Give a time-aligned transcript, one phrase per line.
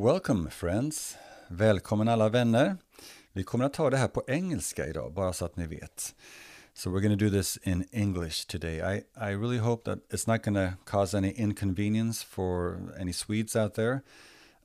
[0.00, 1.16] Welcome friends!
[1.48, 2.76] Välkommen alla vänner!
[3.32, 6.14] Vi kommer att ta det här på engelska idag, bara så att ni vet.
[6.74, 8.76] So we're going to do this in English today.
[8.78, 8.96] I,
[9.30, 13.74] I really hope that it's not going to cause any inconvenience for any Swedes out
[13.74, 14.00] there.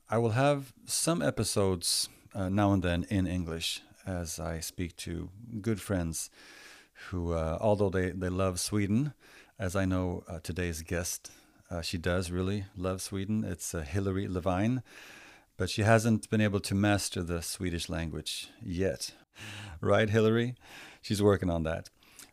[0.08, 5.30] I will have some episodes uh, now and then in English as I speak to
[5.60, 6.30] good friends
[7.10, 9.12] who, uh, although they, they love Sweden,
[9.58, 11.32] as I know uh, today's guest,
[11.70, 13.42] uh, she does really love Sweden.
[13.42, 14.82] It's uh, Hilary Levine,
[15.56, 19.12] but she hasn't been able to master the Swedish language yet.
[19.80, 20.54] Right, Hilary?
[21.02, 21.90] She's working on that.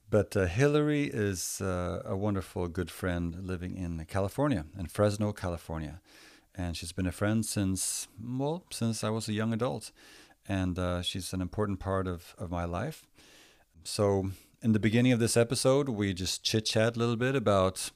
[0.09, 6.01] But uh, Hilary is uh, a wonderful, good friend living in California, in Fresno, California.
[6.53, 9.91] And she's been a friend since, well, since I was a young adult.
[10.47, 13.05] And uh, she's an important part of, of my life.
[13.83, 14.31] So,
[14.61, 17.91] in the beginning of this episode, we just chit chat a little bit about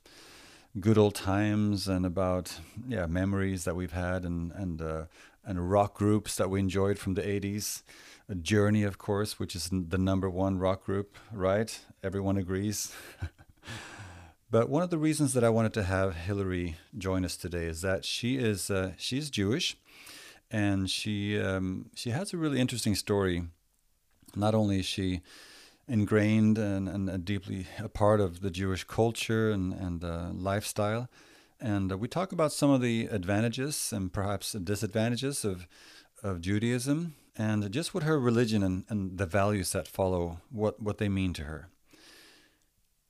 [0.79, 5.05] good old times and about yeah memories that we've had and and uh,
[5.43, 7.84] and rock groups that we enjoyed from the 80s
[8.27, 11.79] a journey of course which is the number one rock group right?
[12.04, 12.93] Everyone agrees.
[14.51, 17.82] But one of the reasons that i wanted to have hilary join us today is
[17.82, 19.76] that she is uh, she's jewish
[20.51, 23.43] and she um, she has a really interesting story.
[24.35, 25.21] Not only is she
[25.88, 31.10] ingrained and, and deeply a part of the Jewish culture and, and uh, lifestyle.
[31.60, 35.68] And uh, we talk about some of the advantages and perhaps disadvantages of,
[36.24, 40.98] of Judaism and just what her religion and, and the values that follow, what, what
[40.98, 41.70] they mean to her.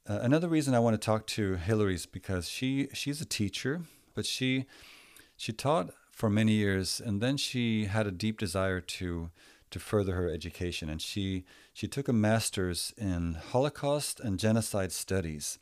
[0.08, 3.81] Uh, another reason I want to talk to Hilary is because she, she's a teacher,
[4.14, 4.66] but she,
[5.36, 9.31] she taught for many years and then she had a deep desire to
[9.76, 11.44] to further her education, and she
[11.76, 15.59] she took a master's in Holocaust and genocide studies,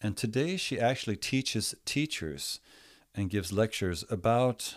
[0.00, 2.60] and today she actually teaches teachers
[3.16, 4.76] and gives lectures about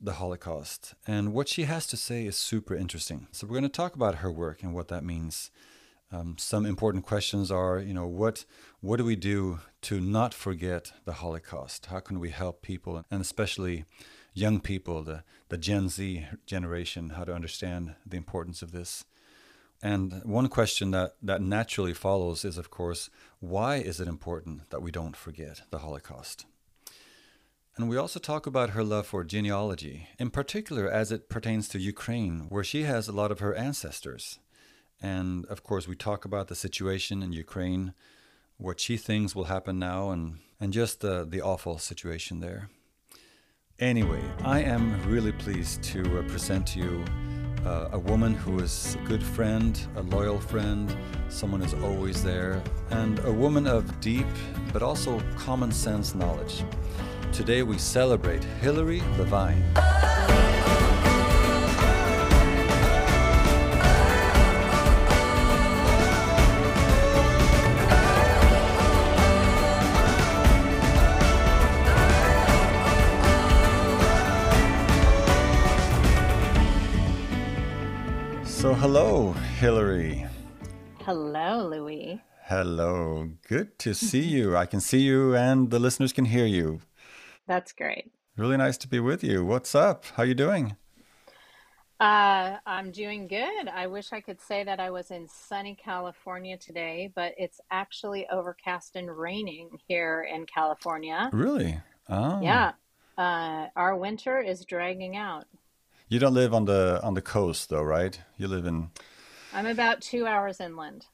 [0.00, 0.94] the Holocaust.
[1.06, 3.26] And what she has to say is super interesting.
[3.32, 5.50] So we're going to talk about her work and what that means.
[6.10, 8.46] Um, some important questions are, you know, what
[8.80, 11.86] what do we do to not forget the Holocaust?
[11.86, 13.84] How can we help people, and especially
[14.32, 19.04] young people, the, the Gen Z generation, how to understand the importance of this.
[19.84, 24.80] And one question that, that naturally follows is, of course, why is it important that
[24.80, 26.46] we don't forget the Holocaust?
[27.76, 31.78] And we also talk about her love for genealogy, in particular as it pertains to
[31.78, 34.38] Ukraine, where she has a lot of her ancestors.
[35.02, 37.92] And of course, we talk about the situation in Ukraine,
[38.56, 42.70] what she thinks will happen now, and, and just the, the awful situation there.
[43.78, 47.04] Anyway, I am really pleased to uh, present to you
[47.66, 50.94] uh, a woman who is a good friend, a loyal friend,
[51.28, 54.26] someone who's always there, and a woman of deep
[54.72, 56.64] but also common sense knowledge.
[57.32, 59.64] Today we celebrate Hilary Levine.
[78.86, 80.26] Hello, Hilary.
[81.06, 82.20] Hello, Louis.
[82.42, 83.30] Hello.
[83.48, 84.58] Good to see you.
[84.58, 86.82] I can see you and the listeners can hear you.
[87.46, 88.12] That's great.
[88.36, 89.42] Really nice to be with you.
[89.42, 90.04] What's up?
[90.16, 90.76] How you doing?
[91.98, 93.68] Uh, I'm doing good.
[93.68, 98.26] I wish I could say that I was in sunny California today, but it's actually
[98.28, 101.30] overcast and raining here in California.
[101.32, 101.80] Really?
[102.10, 102.38] Oh.
[102.42, 102.72] Yeah.
[103.16, 105.46] Uh, our winter is dragging out.
[106.08, 108.18] You don't live on the on the coast though, right?
[108.36, 108.90] You live in
[109.52, 111.06] I'm about two hours inland.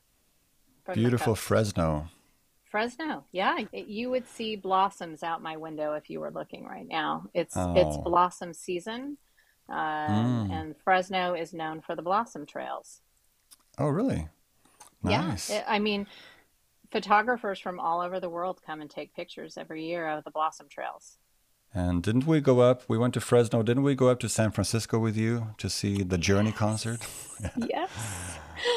[0.93, 1.35] beautiful.
[1.37, 2.09] Fresno.
[2.65, 6.87] Fresno, yeah, It- you would see blossoms out my window if you were looking right
[6.87, 7.27] now.
[7.35, 8.03] It's it's Oh.
[8.03, 9.19] blossom season,
[9.69, 9.77] um,
[10.49, 10.51] Mm.
[10.53, 13.03] and Fresno is known for the blossom trails.
[13.79, 14.29] Oh, really?
[15.03, 15.51] Yeah, Nice.
[15.51, 16.07] it- I mean,
[16.93, 20.69] photographers from all over the world come and take pictures every year of the blossom
[20.69, 21.19] trails.
[21.73, 22.83] And didn't we go up?
[22.89, 23.63] We went to Fresno.
[23.63, 27.01] Didn't we go up to San Francisco with you to see the Journey concert?
[27.57, 27.91] Yes.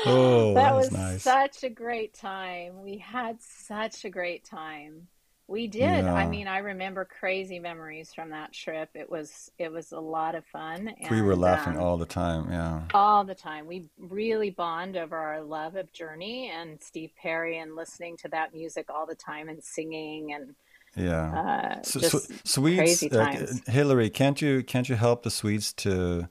[0.06, 1.24] Oh, that that was was nice.
[1.24, 2.82] such a great time.
[2.82, 5.08] We had such a great time.
[5.48, 6.06] We did.
[6.06, 8.90] I mean, I remember crazy memories from that trip.
[8.96, 12.50] It was it was a lot of fun We were laughing um, all the time.
[12.50, 12.84] Yeah.
[12.94, 13.68] all the time.
[13.68, 18.54] We really bond over our love of Journey and Steve Perry and listening to that
[18.54, 20.56] music all the time and singing and
[20.96, 21.78] Yeah.
[21.80, 23.46] uh, So, so Swedes, crazy uh.
[23.68, 26.28] Hilary, can't you can't you help the Swedes to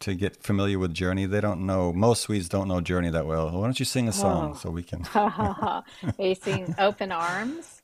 [0.00, 1.26] to get familiar with Journey?
[1.26, 1.92] They don't know.
[1.92, 3.50] Most Swedes don't know Journey that well.
[3.50, 4.56] Why don't you sing a song Oh.
[4.58, 5.04] so we can?
[6.16, 7.82] Facing open arms.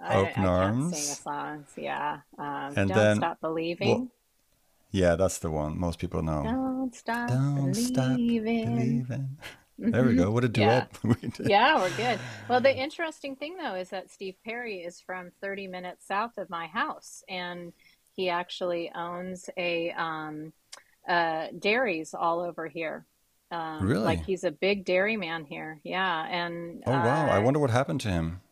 [0.00, 0.96] I, Open I Arms.
[0.96, 1.64] sing a song.
[1.76, 2.18] Yeah.
[2.38, 4.10] Um, And Don't then Stop well, Believing.
[4.92, 6.42] Yeah, that's the one most people know.
[6.44, 9.06] Don't stop Don't stop believing.
[9.78, 9.92] Believing.
[9.92, 10.30] There we go.
[10.30, 10.86] What a Yeah.
[10.86, 11.50] duet we did.
[11.50, 12.20] Yeah, we're good.
[12.48, 16.50] Well, the interesting thing though is that Steve Perry is from 30 minutes south of
[16.50, 17.72] my house, and
[18.16, 20.52] he actually owns a um,
[21.08, 23.06] uh, dairies all over here.
[23.50, 25.80] Um, like he's a big dairy man here.
[25.84, 27.28] Yeah, and Oh wow.
[27.28, 28.42] I uh, wonder what happened to him.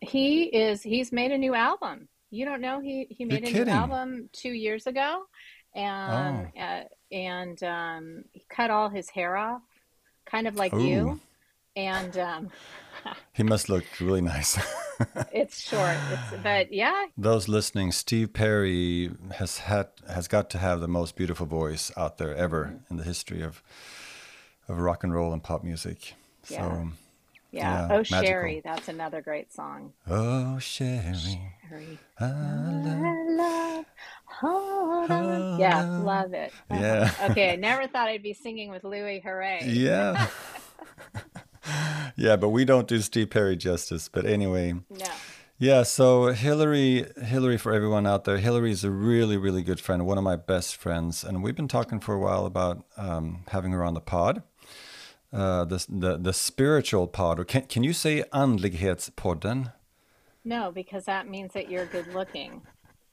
[0.00, 2.08] he is he's made a new album.
[2.30, 5.24] You don't know he he You're made a new album two years ago,
[5.74, 6.52] and Oh.
[6.58, 9.62] uh, and um, he cut all his hair off,
[10.26, 10.86] kind of like Ooh.
[10.86, 11.20] you,
[11.74, 12.50] and um,
[13.32, 14.58] He must look really nice.
[15.32, 15.96] it's short.
[16.10, 21.16] It's but yeah, Those listening, Steve Perry has had has got to have the most
[21.16, 23.62] beautiful voice out there ever in the history of
[24.68, 26.14] of rock and roll and pop music.
[26.48, 26.62] Yeah.
[26.62, 26.88] So
[27.56, 27.88] yeah.
[27.88, 28.22] Yeah, Oh, magical.
[28.22, 29.92] Sherrie, that's another great song.
[30.08, 33.84] Oh Sherrie, Sherrie, I love I love,
[34.26, 35.58] hold on.
[35.60, 36.52] Yeah, love it.
[36.70, 37.10] Yeah.
[37.30, 39.62] Okay, I never thought I'd be singing with Louis Hooray.
[39.66, 40.28] Yeah.
[42.16, 44.08] yeah, but we don't do Steve Perry justice.
[44.08, 45.06] But anyway, No.
[45.58, 45.82] yeah.
[45.82, 50.18] So Hilary, Hilary, for everyone out there, Hilary is a really, really good friend, one
[50.18, 53.82] of my best friends, and we've been talking for a while about um, having her
[53.84, 54.42] on the pod,
[55.32, 57.38] uh, the the the spiritual pod.
[57.40, 59.72] Or can can you say andlighetspodden?
[60.44, 62.62] No, because that means that you're good looking.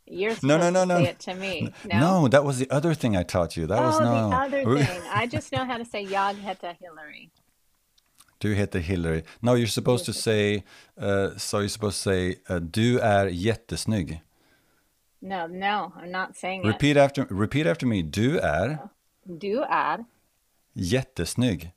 [0.06, 0.98] You're No, no, supposed no, to no.
[0.98, 1.74] say it to me.
[1.86, 2.00] No?
[2.00, 3.66] No, that was the other thing I taught you.
[3.68, 4.30] That was oh, no.
[4.30, 5.02] the other thing.
[5.12, 7.32] I just know how to say Jag heta Hilary.
[8.40, 9.24] Du heter Hilary.
[9.42, 10.64] No, you're supposed to say.
[10.98, 12.36] Uh, so you're supposed to say.
[12.50, 14.22] Uh, du är jättesnygg.
[15.22, 17.26] No, no, I'm not saying Repeat after.
[17.30, 18.02] Repeat after me.
[18.04, 18.80] Du är it.
[19.40, 20.06] Du är
[20.74, 21.72] jättesnygg.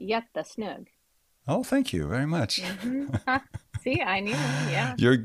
[0.00, 0.88] Jättesnygg.
[1.46, 2.60] Oh, thank you very much.
[3.26, 3.42] Ha,
[3.82, 4.32] See, I knew.
[4.70, 4.94] Yeah.
[4.98, 5.16] You're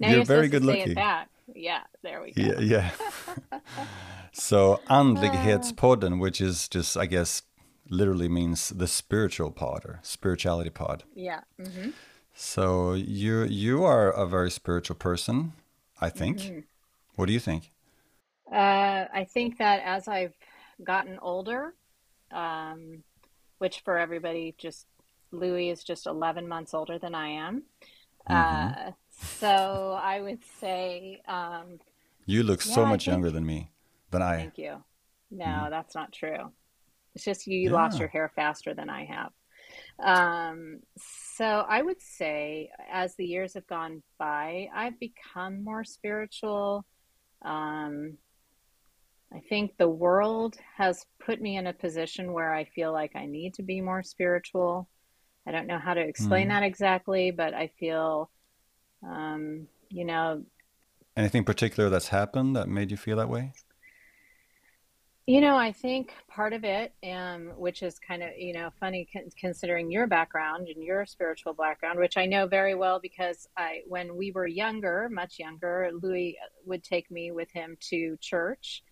[0.00, 0.96] Now you're you're very good looking.
[1.54, 2.42] Yeah, there we go.
[2.42, 2.90] Yeah, yeah.
[4.32, 7.42] so andlighetspodden, which is just, I guess,
[7.90, 11.04] literally means the spiritual pod or spirituality pod.
[11.14, 11.40] Yeah.
[11.58, 11.90] hmm
[12.34, 15.52] So you you are a very spiritual person,
[16.00, 16.38] I think.
[16.38, 16.60] Mm-hmm.
[17.16, 17.70] What do you think?
[18.50, 20.34] Uh, I think that as I've
[20.82, 21.74] gotten older,
[22.32, 23.04] um,
[23.64, 24.86] which for everybody, just
[25.32, 27.62] Louis is just 11 months older than I am.
[28.28, 28.88] Mm-hmm.
[28.88, 28.90] Uh,
[29.40, 31.78] so I would say, um,
[32.26, 33.70] You look so Yeah, I much think- younger than me,
[34.10, 34.36] than I.
[34.36, 34.84] thank you.
[35.30, 36.52] No, that's not true.
[37.14, 37.96] It's just you lost Mm-hmm.
[37.96, 38.00] Yeah.
[38.00, 39.32] your hair faster than I have.
[39.98, 40.80] Um,
[41.38, 41.46] so
[41.76, 46.84] I would say, as the years have gone by, I've become more spiritual.
[47.42, 48.18] Um,
[49.34, 53.26] I think the world has put me in a position where I feel like I
[53.26, 54.88] need to be more spiritual.
[55.46, 56.50] I don't know how to explain Mhm.
[56.50, 58.30] that exactly, but I feel,
[59.02, 60.44] um, you know,
[61.16, 63.52] Anything particular that's happened that made you feel that way?
[65.26, 69.08] You know, I think part of it, um, which is kind of, you know, funny
[69.10, 73.82] con considering your background and your spiritual background, which I know very well because I,
[73.86, 78.82] when we were younger, much younger, Louis would take me with him to church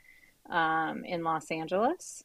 [0.50, 2.24] um, in Los Angeles.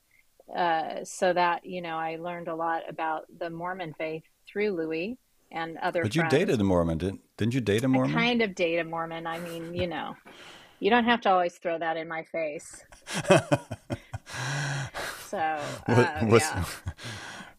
[0.55, 5.17] Uh, so that, you know, I learned a lot about the Mormon faith through Louis
[5.51, 6.33] and other But you friends.
[6.33, 7.21] dated a Mormon, didn't?
[7.37, 8.13] Didn't you date a Mormon?
[8.15, 9.27] kind of date a Mormon.
[9.27, 10.15] I mean, you know,
[10.79, 12.83] you don't have to always throw that in my face.
[15.29, 16.63] So, uh, was, yeah.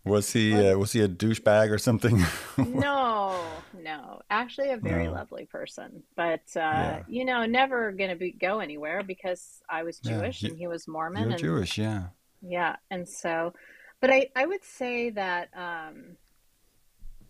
[0.09, 2.23] Was he uh, was he a douchebag or something?
[2.59, 4.21] No, no.
[4.31, 5.13] Actually, a very No.
[5.13, 7.03] lovely person, but uh, Yeah.
[7.09, 10.67] you know, never gonna be go anywhere because I was Yeah, Jewish you- and he
[10.67, 12.09] was Mormon, You're and Jewish, yeah.
[12.43, 13.53] yeah, and so,
[14.01, 16.17] but I I would say that um,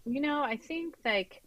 [0.05, 1.43] you know, I think like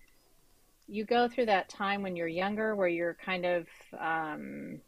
[0.88, 3.68] you go through that time when you're younger where you're kind of
[4.00, 4.82] um,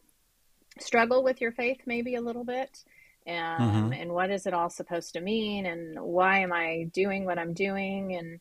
[0.80, 2.84] struggle with your faith maybe a little bit.
[3.27, 4.01] Um, Mhm.
[4.01, 5.65] and what is it all supposed to mean?
[5.65, 8.15] And why am I doing what I'm doing?
[8.15, 8.39] And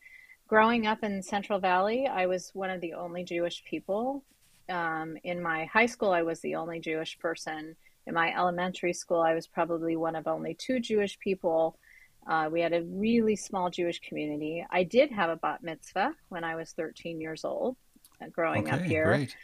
[0.49, 4.25] growing up in Central Valley, I was one of the only Jewish people.
[4.69, 7.77] Um, in my high school, I was the only Jewish person.
[8.07, 11.79] In my elementary school, I was probably one of only two Jewish people.
[12.27, 14.65] Uh, we had a really small Jewish community.
[14.71, 17.77] I did have a bat mitzvah when I was 13 years old,
[18.21, 19.05] uh, growing up here.
[19.05, 19.37] great.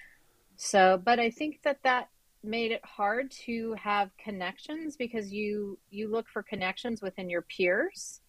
[0.57, 2.09] So, but I think that that
[2.45, 8.21] made it hard to have connections because you you look for connections within your peers,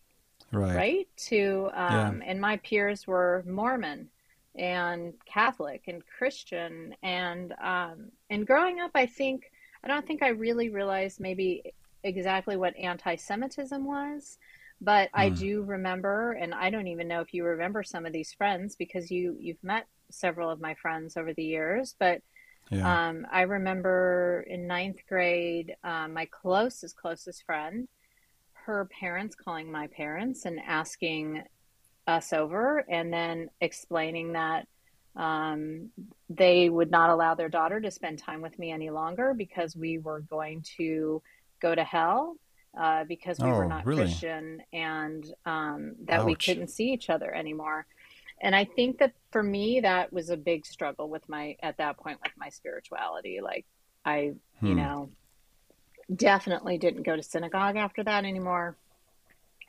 [0.52, 0.86] Right.
[0.92, 1.08] right?
[1.30, 2.14] To Yeah.
[2.14, 4.10] um, and my peers were Mormon
[4.58, 9.44] and Catholic and Christian and um, and growing up, I think
[9.84, 11.64] I don't think I really realized maybe
[12.04, 14.38] exactly what anti-Semitism was,
[14.82, 15.30] but I Hmm.
[15.30, 19.12] do remember, and I don't even know if you remember some of these friends because
[19.12, 22.22] you you've met several of my friends over the years, but
[22.72, 23.10] Yeah.
[23.10, 27.88] Um, I remember in ninth grade, um, my closest, closest friend,
[28.54, 31.44] her parents calling my parents and asking
[32.08, 34.68] us over, and then explaining that
[35.16, 35.90] um,
[36.30, 39.98] they would not allow their daughter to spend time with me any longer because we
[39.98, 41.22] were going to
[41.62, 42.36] go to hell
[42.80, 44.04] uh, because we were Oh, not really?
[44.04, 47.86] Christian and um, that we couldn't see each other anymore.
[48.42, 51.98] And I think that for me, that was a big struggle with my, at that
[51.98, 53.40] point, with my spirituality.
[53.42, 53.66] Like,
[54.06, 54.76] I, you Hmm.
[54.76, 55.10] know,
[56.16, 58.78] definitely didn't go to synagogue after that anymore.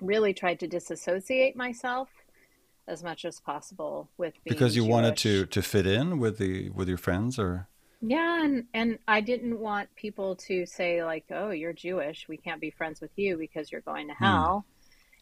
[0.00, 2.08] Really tried to disassociate myself
[2.88, 6.88] as much as possible with Because you wanted to to fit in with the with
[6.88, 7.68] your friends, or
[8.02, 12.28] Yeah, and and I didn't want people to say like, "Oh, you're Jewish.
[12.28, 14.46] We can't be friends with you because you're going to hmm.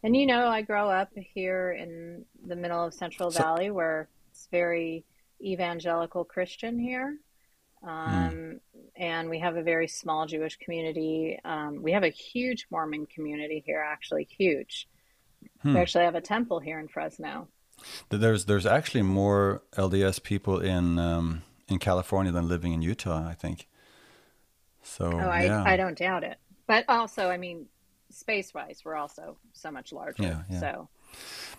[0.03, 3.71] Hell." And you know, I grow up here in the middle of Central So, Valley
[3.71, 5.05] where it's very
[5.43, 7.19] evangelical Christian here.
[7.83, 7.89] hmm.
[7.89, 8.61] Um,
[8.97, 11.39] and we have a very small Jewish community.
[11.45, 14.89] Um, we have a huge Mormon community here, actually huge.
[15.71, 15.77] We Hmm.
[15.81, 17.49] actually have a temple here in Fresno.
[18.11, 23.35] There's there's actually more LDS people in um, in California than living in Utah, I
[23.35, 23.69] think.
[25.21, 26.39] Oh, So I, yeah, I don't doubt it.
[26.67, 27.69] But also, I mean,
[28.11, 30.23] space-wise, we're also so much larger.
[30.23, 30.61] yeah, yeah.
[30.61, 30.89] So,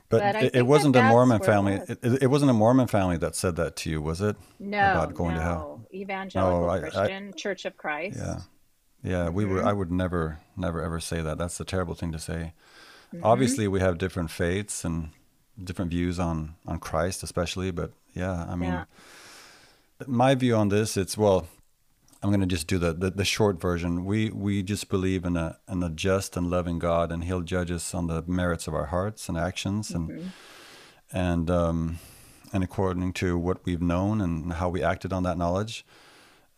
[0.10, 1.80] But but it, it wasn't a Mormon where it family.
[1.80, 1.90] was.
[1.90, 4.36] It, it wasn't a Mormon family that said that to you, was it?
[4.60, 5.60] No, About going to hell?
[5.60, 5.88] no.
[5.92, 8.18] No, Evangelical I, I, Christian, Church of Christ.
[8.18, 8.40] yeah.
[9.04, 9.30] Yeah.
[9.30, 9.68] We Mm-hmm.
[9.68, 11.38] I would never, never, ever say that.
[11.38, 12.54] That's a terrible thing to say.
[13.14, 13.26] Mm-hmm.
[13.26, 15.10] Obviously, we have different faiths and
[15.64, 17.72] different views on on Christ, especially.
[17.72, 18.84] But yeah, I mean, Yeah.
[20.08, 21.48] my view on this, it's well,
[22.22, 24.04] I'm going to just do the, the the short version.
[24.06, 27.72] We we just believe in a in a just and loving God, and He'll judge
[27.72, 30.28] us on the merits of our hearts and actions, and Mm-hmm.
[31.18, 32.00] and um,
[32.52, 35.86] and according to what we've known and how we acted on that knowledge.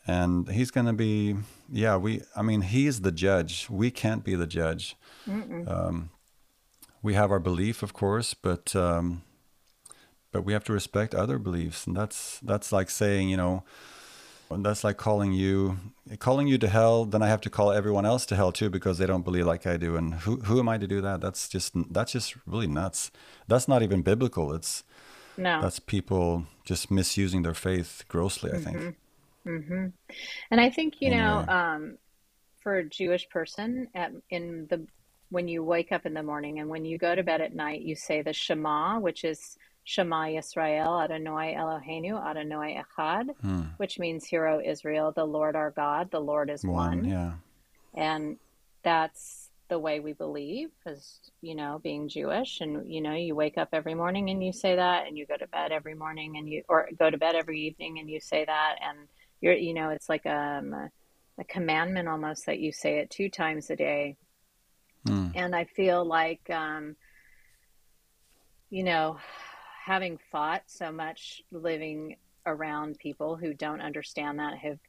[0.07, 1.35] And He's going to be,
[1.71, 1.95] yeah.
[1.95, 3.67] We, I mean, He's the judge.
[3.69, 4.95] We can't be the judge.
[5.67, 6.09] Um,
[7.03, 9.21] we have our belief, of course, but um,
[10.31, 13.63] but we have to respect other beliefs, and that's that's like saying, you know,
[14.57, 15.77] that's like calling you
[16.19, 17.05] calling you to hell.
[17.05, 19.65] Then I have to call everyone else to hell too because they don't believe like
[19.65, 19.95] I do.
[19.95, 21.21] And who who am I to do that?
[21.21, 23.11] That's just that's just really nuts.
[23.47, 24.53] That's not even biblical.
[24.53, 24.83] It's
[25.37, 25.61] No.
[25.61, 28.51] that's people just misusing their faith grossly.
[28.51, 28.77] I think.
[28.77, 28.89] Mm-hmm.
[29.47, 29.85] Mm-hmm.
[30.51, 31.97] And I think, you know, um,
[32.61, 34.85] for a Jewish person, at, in the
[35.29, 37.81] when you wake up in the morning and when you go to bed at night,
[37.81, 43.61] you say the Shema, which is Shema Yisrael, Adonai Eloheinu, Adonai Echad, hmm.
[43.77, 47.05] which means Hear, O Israel, the Lord our God, the Lord is one, one.
[47.05, 47.33] yeah,
[47.93, 48.37] And
[48.83, 52.61] that's the way we believe as, you know, being Jewish.
[52.61, 55.37] And, you know, you wake up every morning and you say that, and you go
[55.37, 58.45] to bed every morning and you, or go to bed every evening and you say
[58.45, 58.75] that.
[58.81, 59.07] And
[59.39, 60.89] you're, you know, it's like um, a,
[61.39, 64.17] a commandment almost that you say it two times a day.
[65.07, 65.29] Hmm.
[65.33, 66.95] And I feel like, um,
[68.69, 69.17] you know,
[69.83, 74.79] having fought so much living around people who don't understand that have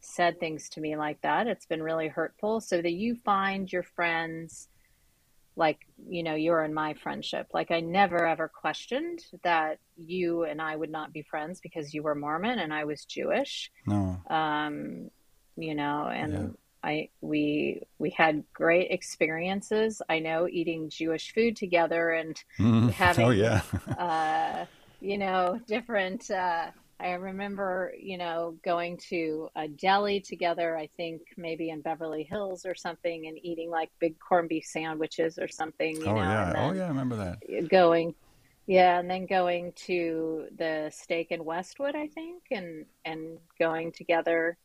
[0.00, 2.60] said things to me like that, it's been really hurtful.
[2.60, 4.68] So that you find your friends
[5.56, 7.48] like, you know, you're in my friendship.
[7.54, 12.02] Like, I never ever questioned that you and I would not be friends because you
[12.02, 13.72] were Mormon and I was Jewish.
[13.86, 15.10] no, Um,
[15.56, 16.56] you know, and
[16.86, 20.00] I we we had great experiences.
[20.08, 22.84] I know eating Jewish food together and Hmm.
[22.86, 23.62] oh having yeah,
[23.98, 24.66] uh,
[25.00, 26.30] you know, different.
[26.30, 26.66] Uh,
[26.98, 32.64] I remember, you know, going to a deli together, I think maybe in Beverly Hills
[32.64, 36.52] or something, and eating like big corned beef sandwiches or something, you oh know, yeah,
[36.56, 36.84] oh yeah.
[36.86, 37.68] I remember that.
[37.68, 38.14] going,
[38.66, 44.56] yeah, and then going to the stake in Westwood, I think, and and going together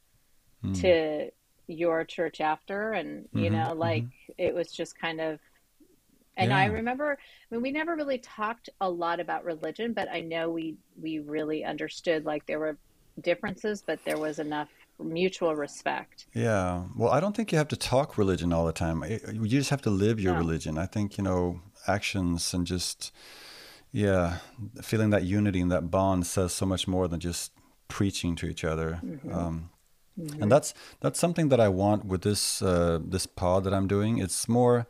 [0.64, 0.74] Hmm.
[0.74, 1.32] to
[1.72, 3.52] your church after, and you Mm-hmm.
[3.52, 4.00] know, Mm-hmm.
[4.00, 5.40] like it was just kind of
[6.38, 7.18] and I remember,
[7.52, 11.20] I mean, we never really talked a lot about religion, but I know we we
[11.20, 12.78] really understood like there were
[13.22, 16.28] differences, but there was enough mutual respect.
[16.34, 16.86] Yeah.
[16.96, 19.04] Well, I don't think you have to talk religion all the time.
[19.04, 20.38] You just have to live your No.
[20.38, 20.78] religion.
[20.78, 23.12] I think, you know, actions and just,
[23.92, 24.38] yeah,
[24.82, 27.52] feeling that unity and that bond says so much more than just
[27.90, 29.02] preaching to each other.
[29.02, 29.72] hmm Um,
[30.18, 33.88] hmm and that's that's something that I want with this uh, this pod that I'm
[33.88, 34.18] doing.
[34.20, 34.88] It's more,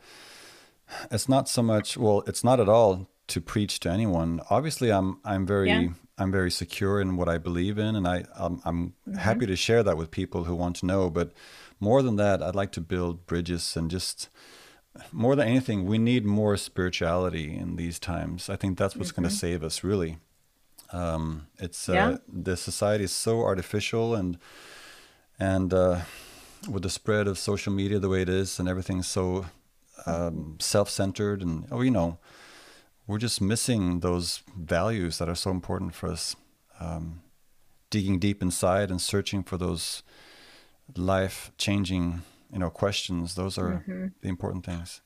[1.10, 1.96] it's not so much.
[1.96, 4.40] Well, it's not at all to preach to anyone.
[4.50, 5.78] Obviously, I'm I'm Yeah.
[5.78, 9.46] very I'm very secure in what I believe in, and I I'm, I'm hmm happy
[9.46, 11.10] to share that with people who want to know.
[11.10, 11.32] But
[11.80, 14.28] more than that, I'd like to build bridges and just
[15.12, 18.50] more than anything, we need more spirituality in these times.
[18.50, 20.18] I think that's what's going to save us, really.
[20.92, 24.38] Um, it's uh, the society is so artificial and
[25.50, 25.96] and uh,
[26.72, 29.46] with the spread of social media the way it is and everything's so
[30.06, 32.18] um, self-centered and oh you know
[33.06, 34.42] we're just missing those
[34.76, 36.36] values that are so important for us
[36.80, 37.04] um,
[37.90, 40.02] digging deep inside and searching for those
[40.96, 42.22] life-changing
[42.52, 43.34] you know questions.
[43.34, 43.82] Those are
[44.22, 45.00] the important things.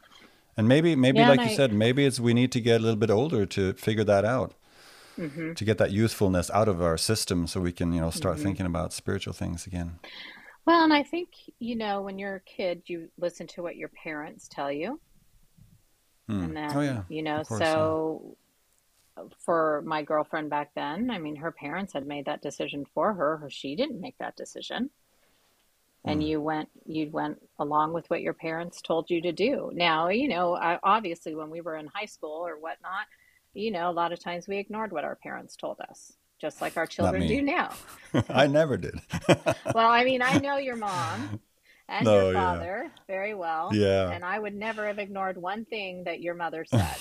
[0.56, 2.80] And maybe maybe Yeah, like and you I- said maybe it's we need to get
[2.80, 4.54] a little bit older to figure that out
[5.18, 5.54] Mm-hmm.
[5.54, 8.44] to get that youthfulness out of our system so we can you know start mm-hmm.
[8.44, 9.99] thinking about spiritual things again
[10.66, 11.28] Well, and I think,
[11.61, 14.99] you know, when you're a kid, you listen to what your parents tell you.
[16.28, 16.42] Hmm.
[16.42, 17.73] And then, oh yeah you know, course, yeah.
[17.73, 18.37] so
[19.38, 23.40] for my girlfriend back then, I mean, her parents had made that decision for her,
[23.42, 24.90] or she didn't make that decision.
[26.04, 26.26] And Hmm.
[26.26, 29.70] you went, you went along with what your parents told you to do.
[29.73, 33.06] Now, you know, I, obviously when we were in high school or whatnot,
[33.56, 36.76] you know, a lot of times we ignored what our parents told us, just like
[36.76, 37.80] our children do now.
[38.28, 39.00] i never did
[39.72, 41.40] Well, I mean, I know your mom
[41.88, 42.32] and No, your yeah.
[42.34, 43.70] father very well.
[43.75, 44.10] Yeah.
[44.10, 46.96] And I would never have ignored one thing that your mother said.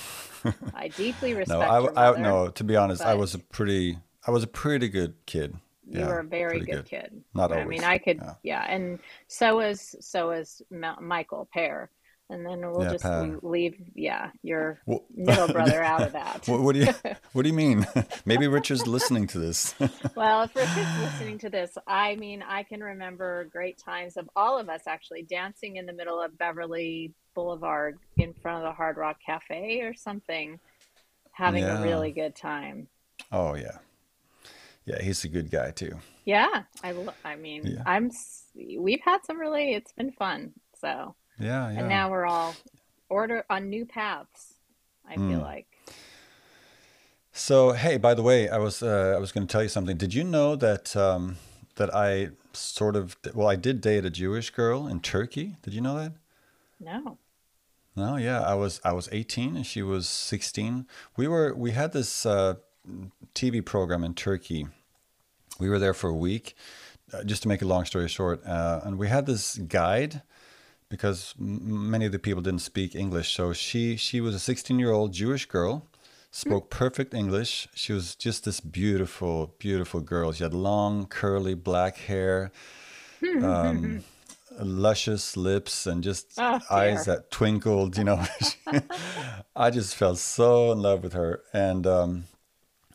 [0.74, 2.18] I deeply no respect I, your I mother.
[2.18, 5.56] no to be honest i was a pretty i was a pretty good kid
[5.88, 6.84] You Yeah, were a very good, good.
[6.84, 7.24] kid.
[7.34, 7.66] Not always.
[7.66, 8.34] I mean, I could, yeah.
[8.42, 8.64] yeah.
[8.68, 8.98] And
[9.28, 10.60] so is so is
[11.00, 11.90] Michael Pear.
[12.28, 13.44] And then we'll Yeah, just Pat.
[13.44, 16.42] leave, yeah, your Wha- middle brother out of that.
[16.48, 16.92] what, what do you
[17.32, 17.86] what do you mean
[18.26, 19.74] maybe richard's listening to this
[20.16, 24.58] Well, if Richard's listening to this, I mean, I can remember great times of all
[24.58, 28.96] of us actually dancing in the middle of Beverly Boulevard in front of the Hard
[28.96, 30.58] Rock Cafe or something,
[31.30, 31.78] having Yeah.
[31.78, 32.88] a really good time.
[33.30, 33.78] oh yeah
[34.84, 35.92] yeah he's a good guy too
[36.24, 36.92] Yeah, I,
[37.24, 37.82] I mean, Yeah.
[37.86, 38.10] I'm,
[38.78, 40.54] we've had some really, it's been fun.
[40.80, 42.54] So, yeah yeah and now we're all
[43.08, 44.54] order on new paths,
[45.08, 45.42] I feel Mm.
[45.42, 45.66] like.
[47.32, 49.96] So hey, by the way, I was uh, I was going to tell you something.
[49.96, 51.36] Did you know that um,
[51.76, 55.56] that I sort of well, I did date a Jewish girl in Turkey.
[55.62, 56.12] Did you know that?
[56.80, 57.18] No.
[57.94, 60.86] No, yeah, I was I was 18 and she was 16.
[61.16, 62.54] We were we had this uh,
[63.34, 64.66] TV program in Turkey.
[65.58, 66.54] We were there for a week.
[67.12, 70.22] Uh, just to make a long story short, uh, and we had this guide
[70.88, 73.34] because m- many of the people didn't speak English.
[73.34, 75.86] So she she was a 16 year old Jewish girl,
[76.30, 77.68] spoke perfect English.
[77.74, 80.32] She was just this beautiful beautiful girl.
[80.32, 82.50] She had long curly black hair.
[83.42, 84.04] Um,
[84.58, 88.24] luscious lips and just Oh, eyes that twinkled you know
[89.56, 92.24] i just fell so in love with her and um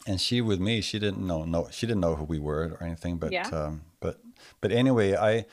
[0.08, 2.84] and she with me she didn't know no she didn't know who we were or
[2.84, 3.48] anything but Yeah.
[3.50, 4.20] um but
[4.60, 5.46] but anyway i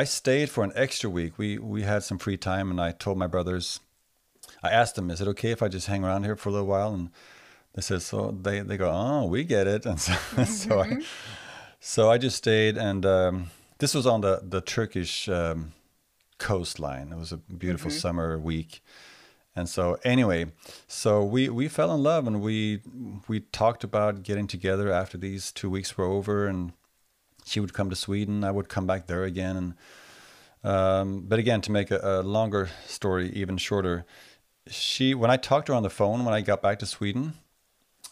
[0.00, 1.32] i stayed for an extra week.
[1.38, 3.80] We we had some free time and i told my brothers
[4.62, 6.72] i asked them is it okay if i just hang around here for a little
[6.74, 6.92] while?
[6.94, 7.10] And
[7.74, 9.86] they said so they they go oh we get it.
[9.90, 10.98] And so so i
[11.80, 15.72] so I just stayed, and um, this was on the the Turkish um,
[16.38, 17.12] coastline.
[17.12, 18.82] It was a beautiful summer week,
[19.54, 20.46] and so anyway,
[20.88, 22.80] so we we fell in love, and we
[23.28, 26.72] we talked about getting together after these two weeks were over, and
[27.48, 29.74] she would come to Sweden, I would come back there again, and
[30.64, 34.04] um, but again, to make a, a longer story even shorter,
[34.66, 37.34] she when I talked to her on the phone when I got back to Sweden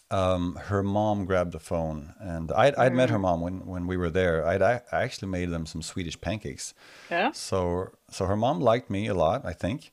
[0.09, 3.97] um, her mom grabbed the phone, and I'd, I'd met her mom when, when we
[3.97, 4.45] were there.
[4.45, 6.73] I'd I actually made them some Swedish pancakes.
[7.11, 7.31] Yeah.
[7.33, 9.91] So so her mom liked me a lot, I think.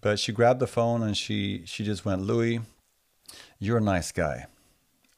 [0.00, 2.60] But she grabbed the phone and she she just went, Louis,
[3.58, 4.46] you're a nice guy,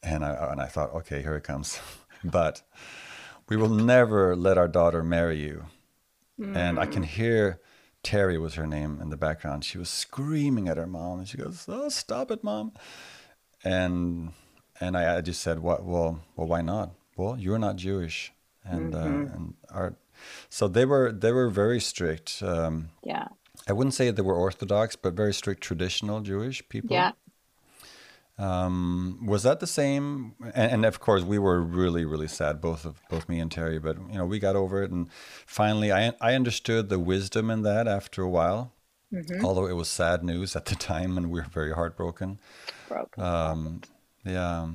[0.03, 1.79] and I and I thought, okay, here it comes.
[2.23, 2.63] but
[3.49, 5.65] we will never let our daughter marry you.
[6.39, 7.59] And I can hear
[8.01, 9.63] Terry was her name in the background.
[9.63, 12.71] She was screaming at her mom, and she goes, "Oh, stop it, mom!"
[13.63, 14.33] and
[14.79, 15.83] and I, I just said, "What?
[15.85, 16.91] Well, well, why not?
[17.15, 19.93] Well, you're not Jewish, and uh, and our
[20.49, 22.41] so they were they were very strict.
[22.41, 23.27] Um, Yeah.
[23.67, 26.95] I wouldn't say they were Orthodox, but very strict traditional Jewish people.
[26.95, 27.11] Yeah.
[28.37, 30.33] Um, was that the same?
[30.55, 33.77] And, and of course, we were really, really sad, both of both me and Terry.
[33.79, 35.09] But you know, we got over it, and
[35.45, 38.73] finally, I I understood the wisdom in that after a while.
[39.43, 42.39] Although it was sad news at the time, and we were very heartbroken.
[42.87, 43.17] Broke.
[43.19, 43.81] Um,
[44.25, 44.69] yeah,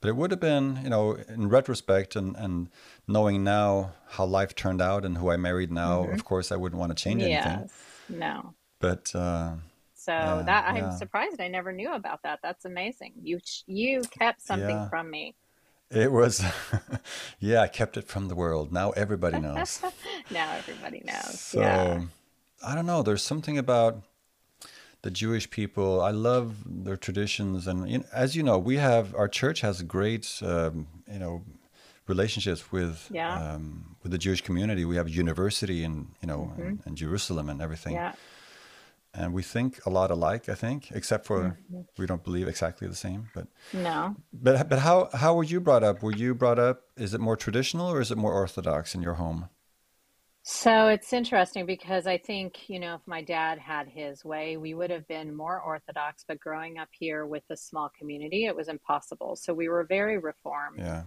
[0.00, 2.68] but it would have been, you know, in retrospect, and and
[3.08, 6.78] knowing now how life turned out and who I married now, of course, I wouldn't
[6.78, 7.60] want to change anything.
[7.60, 7.70] yes.
[8.08, 8.54] No.
[8.78, 9.56] But uh,
[10.04, 10.90] So Yeah, that I'm yeah.
[10.90, 12.40] surprised I never knew about that.
[12.42, 13.12] That's amazing.
[13.22, 14.88] You you kept something Yeah.
[14.88, 15.34] from me.
[15.90, 16.42] it was,
[17.40, 18.72] yeah, I kept it from the world.
[18.72, 19.80] Now everybody knows.
[20.30, 21.40] Now everybody knows.
[21.40, 22.02] So yeah.
[22.66, 23.02] I don't know.
[23.02, 24.02] There's something about
[25.02, 26.00] the Jewish people.
[26.00, 29.82] I love their traditions, and you know, as you know, we have our church has
[29.82, 31.42] great, um, you know,
[32.06, 33.54] relationships with Yeah.
[33.54, 34.84] um, with the Jewish community.
[34.84, 38.12] We have a university in you know hmm in, in Jerusalem and everything, Yeah.
[39.14, 40.48] And we think a lot alike.
[40.48, 43.30] I think, except for hmm we don't believe exactly the same.
[43.34, 44.16] But No.
[44.32, 46.02] but but how how were you brought up?
[46.02, 46.82] Were you brought up?
[46.96, 49.48] Is it more traditional or is it more orthodox in your home?
[50.42, 54.74] So it's interesting because I think, you know, if my dad had his way, we
[54.74, 58.68] would have been more Orthodox, but growing up here with a small community, it was
[58.68, 59.36] impossible.
[59.36, 60.86] So we were very reformed.
[60.86, 61.04] Yeah.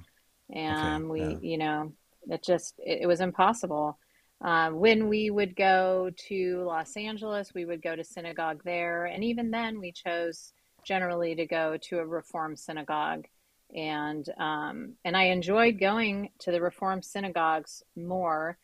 [0.71, 0.93] Okay.
[0.93, 1.37] And Yeah.
[1.37, 1.93] we, you know,
[2.29, 3.97] it just, it, it was impossible.
[4.43, 9.05] Uh, when we would go to Los Angeles, we would go to synagogue there.
[9.05, 10.51] And even then, we chose
[10.85, 13.25] generally to go to a Reform synagogue.
[13.73, 18.57] And um, and I enjoyed going to the Reform synagogues more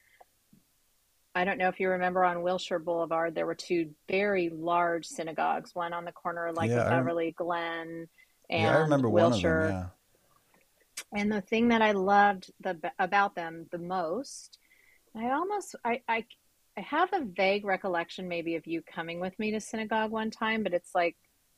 [1.36, 5.74] I don't know if you remember on Wilshire Boulevard, there were two very large synagogues,
[5.74, 6.82] one on the corner like Yeah.
[6.82, 8.10] of I Beverly Glen
[8.50, 8.56] yeah.
[8.58, 9.32] I and remember one of them.
[9.32, 9.70] Wilshire.
[9.70, 11.20] Yeah.
[11.20, 14.59] And the thing that I loved the about them the most,
[15.15, 16.26] I almost I I
[16.78, 20.63] I have a vague recollection maybe of you coming with me to synagogue one time,
[20.63, 21.15] but it's like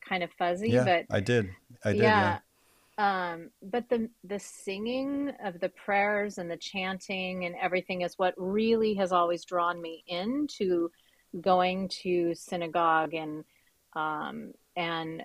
[0.07, 0.83] kind of fuzzy, Yeah.
[0.83, 1.49] but I did.
[1.83, 2.01] I did.
[2.01, 2.39] Yeah.
[2.97, 3.31] yeah.
[3.31, 8.33] Um, but the the singing of the prayers and the chanting and everything is what
[8.37, 10.91] really has always drawn me into
[11.39, 13.43] going to synagogue and
[13.93, 15.23] um, and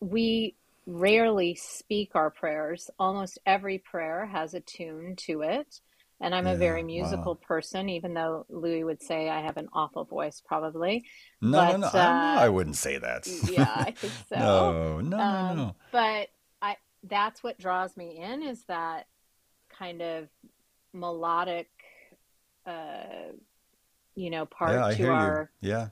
[0.00, 0.54] we
[0.86, 2.90] rarely speak our prayers.
[2.98, 5.80] Almost every prayer has a tune to it.
[6.20, 7.46] And I'm a very musical Wow.
[7.46, 11.04] person, even though Louis would say I have an awful voice, probably.
[11.40, 11.86] No, no, no.
[11.86, 13.28] I, no, uh, I wouldn't say that.
[13.48, 14.36] yeah, I think so.
[14.38, 15.76] no, no, no, Um, no.
[15.92, 16.28] but
[16.60, 19.06] I that's what draws me in is that
[19.78, 20.28] kind of
[20.92, 21.68] melodic
[22.66, 23.32] uh
[24.16, 25.14] you know Yeah, part I to hear you.
[25.14, 25.88] our Yeah.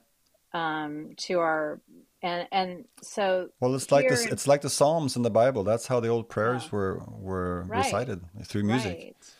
[0.52, 1.80] um to our
[2.22, 4.26] and and so Well, it's like this.
[4.26, 5.64] It's like the Psalms in the Bible.
[5.64, 8.98] That's how the old prayers yeah were were right recited through music.
[8.98, 9.35] right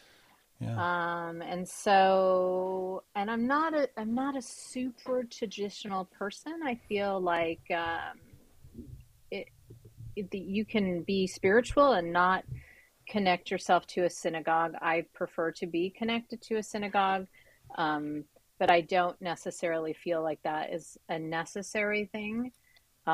[0.61, 0.85] Yeah.
[1.29, 7.21] um and so and I'm not a I'm not a super traditional person I feel
[7.21, 8.19] like um
[9.31, 9.49] it,
[10.17, 12.45] it you can be spiritual and not
[13.09, 14.73] connect yourself to a synagogue.
[14.83, 17.27] I prefer to be connected to a synagogue,
[17.79, 18.25] um,
[18.59, 22.51] but I don't necessarily feel like that is a necessary thing.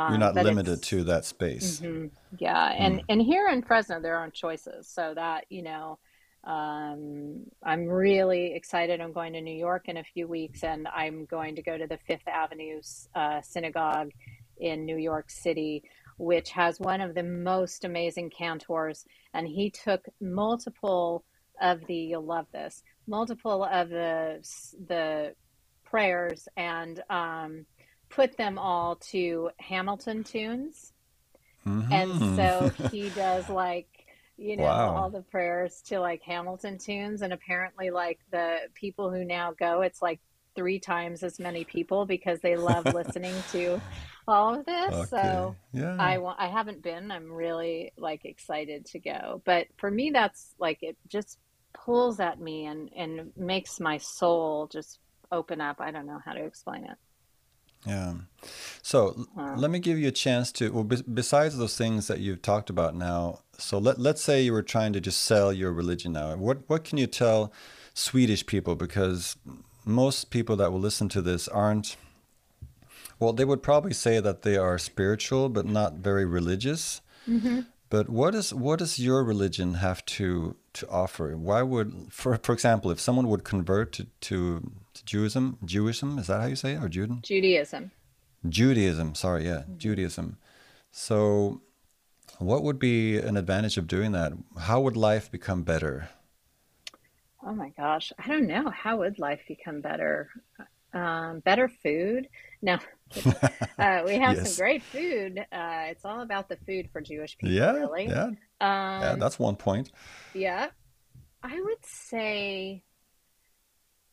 [0.08, 1.80] You're Um, not limited to that space.
[1.80, 2.06] hmm
[2.38, 3.04] yeah, and Mm.
[3.10, 5.98] and here in Fresno there aren't choices, so that you know,
[6.44, 9.00] um, I'm really excited.
[9.00, 11.86] I'm going to New York in a few weeks, and I'm going to go to
[11.86, 12.80] the Fifth Avenue
[13.14, 14.10] uh, Synagogue
[14.58, 15.82] in New York City,
[16.18, 19.04] which has one of the most amazing cantors.
[19.34, 21.24] And he took multiple
[21.60, 24.38] of the, you'll love this, multiple of the
[24.88, 25.34] the
[25.84, 27.66] prayers and um,
[28.08, 30.92] put them all to Hamilton tunes.
[31.66, 33.91] And so he does like,
[34.36, 37.22] you know, all the prayers to like Hamilton tunes.
[37.22, 40.20] And apparently, like the people who now go, it's like
[40.54, 43.80] three times as many people because they love listening to
[44.28, 44.92] all of this.
[44.92, 45.06] Okay.
[45.10, 45.96] So Yeah.
[45.98, 47.10] I want, I haven't been.
[47.10, 49.42] I'm really like excited to go.
[49.44, 51.38] But for me, that's like it just
[51.72, 54.98] pulls at me and and makes my soul just
[55.30, 55.80] open up.
[55.80, 56.96] I don't know how to explain it.
[57.86, 58.14] Yeah.
[58.82, 62.42] So let me give you a chance to, well, bes- besides those things that you've
[62.42, 66.12] talked about now, so let, let's say you were trying to just sell your religion
[66.12, 66.34] now.
[66.36, 67.52] What, what can you tell
[67.94, 68.74] Swedish people?
[68.76, 69.36] Because
[69.84, 71.96] most people that will listen to this aren't,
[73.18, 77.00] well, they would probably say that they are spiritual, but not very religious.
[77.28, 77.66] mhm.
[77.90, 81.36] But what is what does your religion have to to offer?
[81.36, 84.72] Why would, for for example, if someone would convert to to,
[85.04, 87.22] Judaism, Jewism, is that how you say it, or Judaism?
[87.22, 87.90] Judaism.
[88.48, 89.78] Judaism, sorry, yeah, Mhm.
[89.78, 90.38] Judaism.
[90.92, 91.62] So,
[92.38, 94.32] what would be an advantage of doing that?
[94.60, 96.10] How would life become better?
[97.44, 98.70] Oh my gosh, I don't know.
[98.70, 100.30] How would life become better?
[100.94, 102.28] Um, better food?
[102.62, 102.78] No.
[103.78, 105.38] Uh, we have some great food.
[105.52, 108.06] Uh, it's all about the food for Jewish people, Yeah, really.
[108.10, 108.30] yeah,
[109.00, 109.90] yeah, Um, that's one point.
[110.34, 110.70] yeah,
[111.42, 112.84] I would say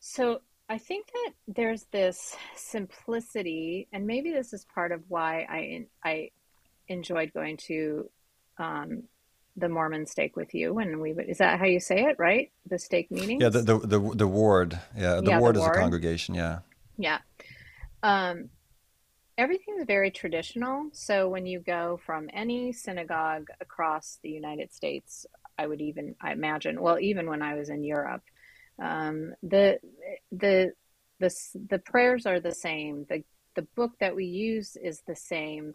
[0.00, 0.40] so.
[0.70, 6.30] I think that there's this simplicity, and maybe this is part of why I I
[6.86, 8.08] enjoyed going to
[8.58, 9.02] um,
[9.56, 12.50] the Mormon stake with you and we would, is that how you say it, right?
[12.68, 13.40] The stake meeting.
[13.40, 16.60] Yeah, the the the, the ward, yeah, the Yeah, the ward is a congregation, yeah.
[16.96, 17.18] Yeah.
[18.02, 18.50] Um,
[19.36, 20.88] everything's very traditional.
[20.92, 25.26] So when you go from any synagogue across the United States,
[25.58, 28.22] I would even, I imagine, well, even when I was in Europe,
[28.80, 29.78] um, the
[30.32, 30.72] the
[31.18, 31.30] the
[31.68, 33.06] the prayers are the same.
[33.08, 33.22] The
[33.56, 35.72] the book that we use is the same.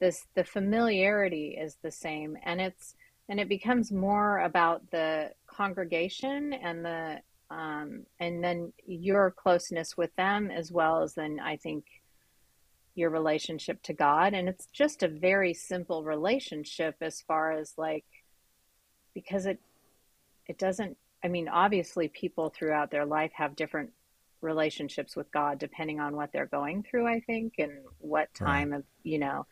[0.00, 2.94] This the familiarity is the same, and it's
[3.28, 10.14] and it becomes more about the congregation and the um, and then your closeness with
[10.16, 11.84] them as well as then I think
[12.94, 14.34] your relationship to God.
[14.34, 18.04] And it's just a very simple relationship as far as like
[19.14, 19.60] because it
[20.46, 23.90] it doesn't I mean, obviously people throughout their life have different
[24.40, 28.78] relationships with God depending on what they're going through, I think, and what time right.
[28.78, 29.46] of, you know,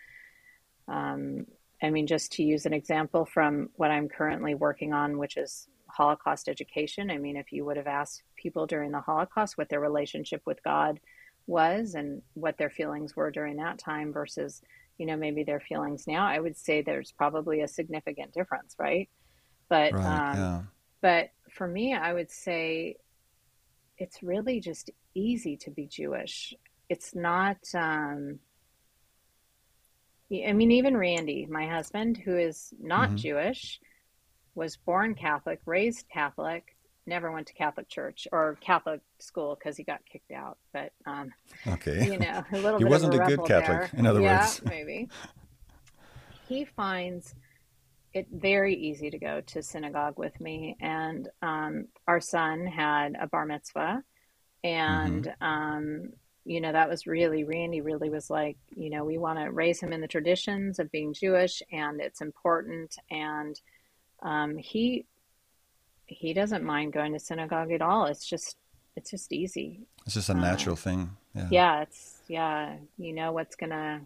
[0.89, 1.47] um,
[1.83, 5.69] I mean, just to use an example from what I'm currently working on, which is
[5.87, 7.11] Holocaust education.
[7.11, 10.63] I mean, if you would have asked people during the Holocaust what their relationship with
[10.63, 11.01] God
[11.47, 14.63] was and what their feelings were during that time versus,
[14.99, 19.09] you know, maybe their feelings now, I would say there's probably a significant difference, right?
[19.69, 20.63] But, right, um, yeah.
[21.01, 22.97] but for me, I would say
[23.99, 26.55] it's really just easy to be Jewish.
[26.89, 28.39] It's not, um,
[30.33, 33.17] I mean, even Randy, my husband, who is not mm-hmm.
[33.17, 33.81] Jewish,
[34.55, 39.83] was born Catholic, raised Catholic, never went to Catholic church or Catholic school because he
[39.83, 40.59] got kicked out.
[40.73, 41.33] But um,
[41.67, 43.91] okay, you know, a little he bit wasn't of a, a good Catholic.
[43.91, 44.01] There.
[44.01, 45.09] In other yeah, words, maybe
[46.49, 47.35] he finds
[48.13, 50.77] it very easy to go to synagogue with me.
[50.81, 54.03] And um, our son had a bar mitzvah,
[54.65, 55.45] and mm-hmm.
[55.45, 56.13] um,
[56.45, 59.81] you know that was really Randy really was like, you know, we want to raise
[59.81, 62.97] him in the traditions of being Jewish, and it's important.
[63.11, 63.61] And
[64.23, 65.07] um, he
[66.07, 68.07] he doesn't mind going to synagogue at all.
[68.07, 68.57] It's just
[68.97, 69.81] it's just easy.
[70.05, 71.11] It's just a natural uh, thing.
[71.35, 71.49] Yeah.
[71.51, 71.83] Yeah.
[71.83, 72.77] It's yeah.
[72.99, 74.01] You know what's gonna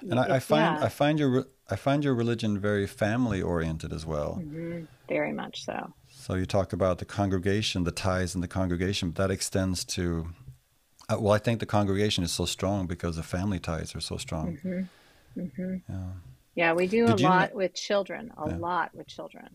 [0.00, 0.84] and I, I find yeah.
[0.84, 4.38] I find your I find your religion very family oriented as well.
[4.40, 4.84] Mm-hmm.
[5.08, 5.92] Very much so.
[6.08, 10.28] So you talk about the congregation, the ties in the congregation, but that extends to.
[11.08, 14.16] Uh, well, I think the congregation is so strong because the family ties are so
[14.16, 14.58] strong.
[14.58, 15.40] Mm-hmm.
[15.40, 15.76] Mm-hmm.
[15.88, 16.10] Yeah.
[16.56, 18.32] Yeah, we do Did a lot with children.
[18.36, 18.56] A yeah.
[18.56, 19.48] lot with children.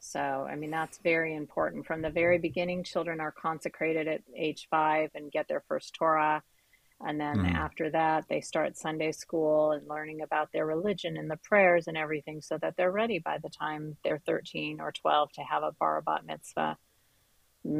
[0.00, 1.86] So, I mean, that's very important.
[1.86, 6.42] From the very beginning, children are consecrated at age five and get their first Torah
[7.04, 7.54] and then mm.
[7.54, 11.96] after that, they start Sunday school and learning about their religion and the prayers and
[11.96, 15.72] everything so that they're ready by the time they're 13 or 12 to have a
[15.72, 16.76] bar bat mitzvah,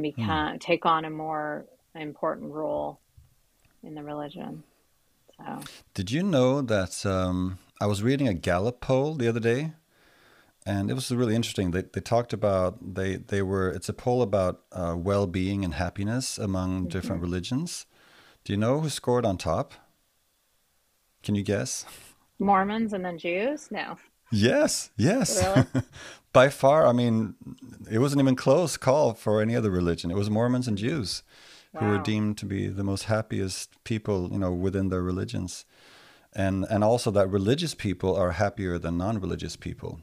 [0.01, 0.61] become, mm.
[0.61, 3.01] take on a more important role
[3.85, 4.65] in the religion.
[5.39, 5.61] So.
[5.95, 9.73] Did you know that um, I was reading a Gallup poll the other day?
[10.65, 11.73] And it was really interesting.
[11.73, 15.75] They, they talked about they, they were it's a poll about uh, well being and
[15.75, 16.89] happiness among mm-hmm.
[16.89, 17.87] different religions
[18.45, 19.75] do you know who scored on top?
[21.23, 21.87] Can you guess?
[22.39, 23.69] Mormons and then Jews?
[23.71, 23.97] No.
[24.33, 25.43] Yes, yes.
[25.43, 25.85] Really?
[26.33, 27.35] By far, I mean,
[27.91, 30.11] it wasn't even close call for any other religion.
[30.11, 31.23] It was Mormons and Jews
[31.73, 31.81] wow.
[31.81, 35.65] who were deemed to be the most happiest people, you know, within their religions.
[36.35, 40.01] And and also that religious people are happier than non-religious people.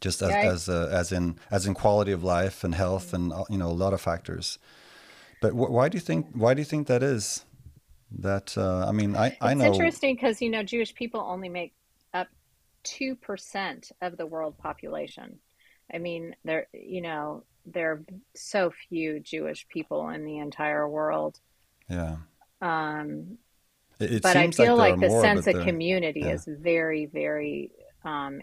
[0.00, 3.32] Just as yeah, as uh, as in as in quality of life and health and
[3.32, 4.58] uh, you know a lot of factors.
[5.40, 7.44] But wh- why do you think why do you think that is?
[8.18, 11.48] That uh, i mean i, I know it's interesting because you know jewish people only
[11.48, 11.74] make
[12.14, 12.28] up
[12.84, 15.38] 2% of the world population.
[15.92, 21.38] I mean there you know there are so few jewish people in the entire world.
[21.88, 22.16] Yeah.
[22.60, 23.38] Um
[24.00, 26.32] it, it but i feel like, like the more, sense of community yeah.
[26.32, 27.70] is very very
[28.04, 28.40] um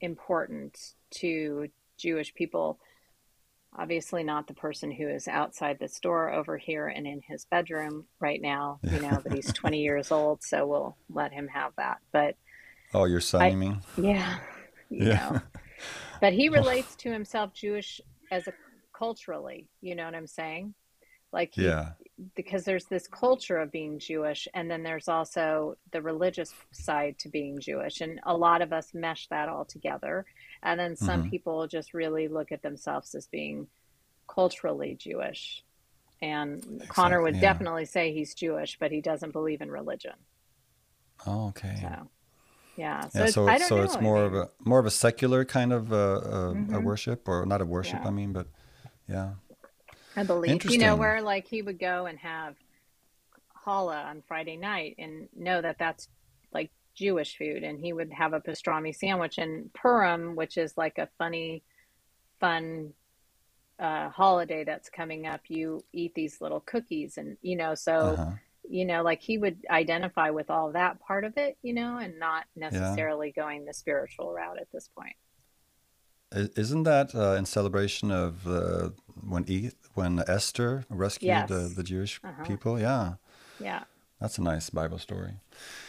[0.00, 1.68] important to
[1.98, 2.78] jewish people
[3.78, 8.06] obviously not the person who is outside this door over here and in his bedroom
[8.20, 11.98] right now, you know, but he's 20 years old, so we'll let him have that.
[12.12, 12.34] But
[12.94, 13.80] Oh, your son, I, you mean?
[13.96, 14.38] Yeah.
[14.90, 15.30] You yeah.
[15.30, 15.40] know.
[16.20, 18.00] But he relates to himself Jewish
[18.32, 18.52] as a
[18.96, 20.74] culturally, you know what I'm saying?
[21.32, 21.90] Like he, yeah.
[22.34, 27.28] Because there's this culture of being Jewish and then there's also the religious side to
[27.28, 30.26] being Jewish and a lot of us mesh that all together
[30.62, 31.30] and then some mm-hmm.
[31.30, 33.68] people just really look at themselves as being
[34.28, 35.64] culturally Jewish.
[36.20, 37.40] And exactly, Connor would yeah.
[37.40, 40.14] definitely say he's Jewish, but he doesn't believe in religion.
[41.26, 41.76] Oh, okay.
[41.80, 42.08] So,
[42.76, 43.00] yeah.
[43.08, 45.92] So, yeah, it's, so, so it's more of a more of a secular kind of
[45.92, 46.20] uh, uh,
[46.52, 46.74] mm-hmm.
[46.74, 48.00] a worship, or not a worship.
[48.02, 48.08] Yeah.
[48.08, 48.46] I mean, but
[49.08, 49.30] yeah.
[50.18, 52.56] I believe you know where like he would go and have
[53.64, 56.08] challah on Friday night and know that that's
[56.52, 59.38] like Jewish food, and he would have a pastrami sandwich.
[59.38, 61.62] And Purim, which is like a funny,
[62.40, 62.92] fun
[63.78, 68.30] uh, holiday that's coming up, you eat these little cookies, and you know, so uh-huh.
[68.68, 72.18] you know, like he would identify with all that part of it, you know, and
[72.18, 73.42] not necessarily yeah.
[73.42, 75.14] going the spiritual route at this point.
[76.32, 78.90] Isn't that uh, in celebration of uh,
[79.26, 81.48] when e- when Esther rescued yes.
[81.48, 82.44] the, the Jewish uh-huh.
[82.44, 82.78] people?
[82.78, 83.14] Yeah.
[83.58, 83.84] Yeah.
[84.20, 85.34] That's a nice Bible story.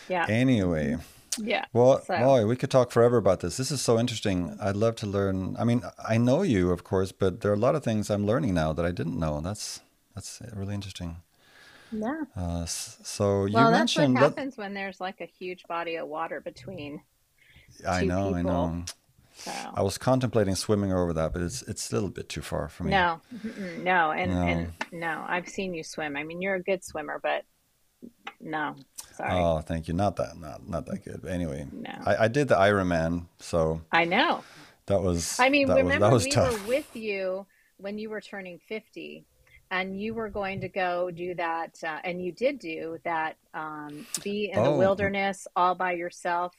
[0.08, 0.26] Yeah.
[0.30, 0.98] Anyway,
[1.38, 1.66] Yeah.
[1.74, 3.58] well, So- boy, we could talk forever about this.
[3.58, 4.58] This is so interesting.
[4.62, 5.56] I'd love to learn.
[5.60, 8.26] I mean, I know you, of course, but there are a lot of things I'm
[8.26, 9.42] learning now that I didn't know.
[9.42, 9.82] That's
[10.16, 11.18] that's really interesting.
[11.92, 12.24] Yeah.
[12.36, 14.18] Uh, so you Well, that's what mentioned.
[14.20, 17.02] happens when there's like a huge body of water between.
[17.88, 18.84] I know, I know.
[19.40, 22.68] So I was contemplating swimming over that, but it's it's a little bit too far
[22.70, 22.92] for me.
[22.92, 23.22] no,
[23.80, 24.42] no, and No.
[24.42, 26.18] and no, I've seen you swim.
[26.18, 27.44] I mean, you're a good swimmer, but
[28.42, 28.76] no,
[29.16, 29.94] sorry, Oh, thank you.
[29.94, 31.22] Not that, not not that good.
[31.22, 31.92] But anyway, no.
[32.06, 34.44] I, I did the Ironman, so I know.
[34.88, 35.40] that was.
[35.40, 36.62] I mean, that was, remember that was we tough.
[36.62, 37.46] were with you
[37.78, 39.26] when you were turning 50
[39.72, 44.06] and you were going to go do that uh, and you did do that um,
[44.24, 44.78] be in the Oh.
[44.78, 46.54] wilderness all by yourself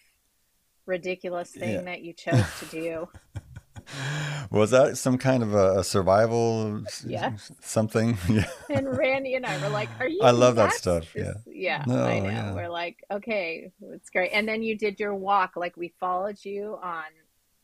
[0.90, 1.82] ridiculous thing Yeah.
[1.82, 3.08] that you chose to do.
[4.50, 7.50] Was that some kind of a, survival Yes.
[7.60, 8.18] something?
[8.28, 8.46] Yeah.
[8.68, 12.04] And Randy and I were like, "Are you?" I love that stuff, This- yeah, No,
[12.04, 12.26] I know.
[12.30, 12.54] yeah.
[12.54, 15.56] We're like, "Okay, it's great." And then you did your walk.
[15.56, 17.10] Like we followed you on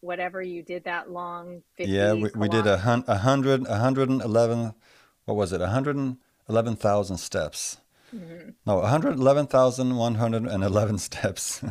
[0.00, 1.62] whatever you did that long.
[1.76, 2.80] 50 Yeah, we, we did a, kilometers.
[2.82, 4.74] hun- a hundred, a hundred and eleven,
[5.26, 5.60] what was it?
[5.60, 6.16] A hundred and
[6.48, 7.78] eleven thousand steps.
[8.14, 8.54] Mhm.
[8.66, 11.62] No, a hundred eleven thousand one hundred and eleven steps.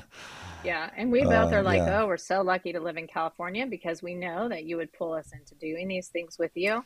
[0.65, 2.01] Yeah, and we both Uh, are like, yeah.
[2.01, 5.13] "Oh, we're so lucky to live in California because we know that you would pull
[5.13, 6.83] us into doing these things with you."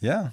[0.00, 0.30] yeah.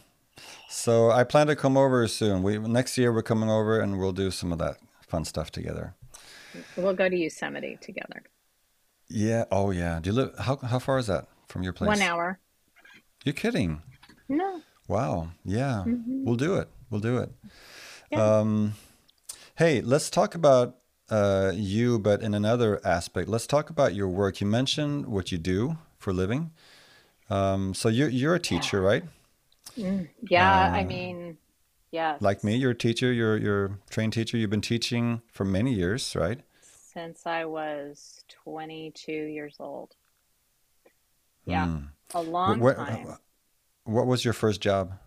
[0.69, 2.43] So I plan to come over soon.
[2.43, 5.95] We next year we're coming over and we'll do some of that fun stuff together.
[6.75, 8.23] We'll go to Yosemite together.
[9.07, 9.45] Yeah.
[9.51, 9.99] Oh yeah.
[10.01, 10.37] Do you live?
[10.39, 11.87] How how far is that from your place?
[11.87, 12.39] One hour.
[13.23, 13.81] You're kidding?
[14.27, 14.61] No.
[14.89, 15.29] Wow.
[15.45, 15.83] Yeah.
[15.87, 16.25] Mhm.
[16.25, 16.67] We'll do it.
[16.89, 17.31] We'll do it.
[18.11, 18.39] Yeah.
[18.39, 18.73] Um,
[19.55, 20.77] hey, let's talk about
[21.09, 23.29] uh, you, but in another aspect.
[23.29, 24.41] Let's talk about your work.
[24.41, 26.51] You mentioned what you do for a living.
[27.29, 29.03] Um, so you're you're a teacher, right?
[29.77, 31.37] Mm, Yeah, I Uh, mean,
[31.91, 32.17] yeah.
[32.19, 33.11] Like me, you're a teacher.
[33.11, 34.37] You're you're a trained teacher.
[34.37, 36.41] You've been teaching for many years, right?
[36.59, 39.95] Since I was 22 years old.
[41.45, 41.85] Yeah, Hmm.
[42.13, 43.07] a long Wh- wh- time.
[43.85, 44.99] What was your first job?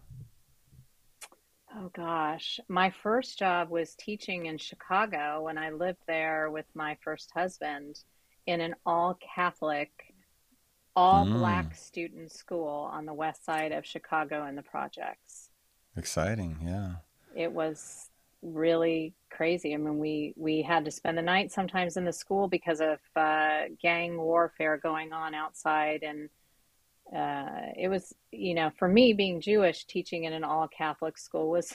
[1.80, 6.96] Oh gosh, my first job was teaching in Chicago when I lived there with my
[7.04, 8.00] first husband
[8.46, 9.90] in an all Catholic,
[10.96, 11.38] all Mm.
[11.38, 15.50] black student school on the west side of Chicago in the projects.
[15.96, 16.58] Exciting.
[16.62, 16.96] Yeah.
[17.36, 18.10] It was
[18.42, 19.72] really crazy.
[19.72, 22.98] I mean, we we had to spend the night sometimes in the school because of
[23.14, 26.28] uh, gang warfare going on outside, and
[27.14, 31.50] uh, it was, you know, for me being Jewish, teaching in an all Catholic school
[31.50, 31.74] was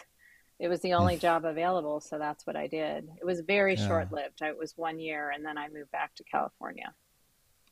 [0.59, 3.09] it was the only job available, so that's what I did.
[3.19, 3.87] It was very Yeah.
[3.87, 4.41] short lived.
[4.41, 6.93] It was one year, and then I moved back to California.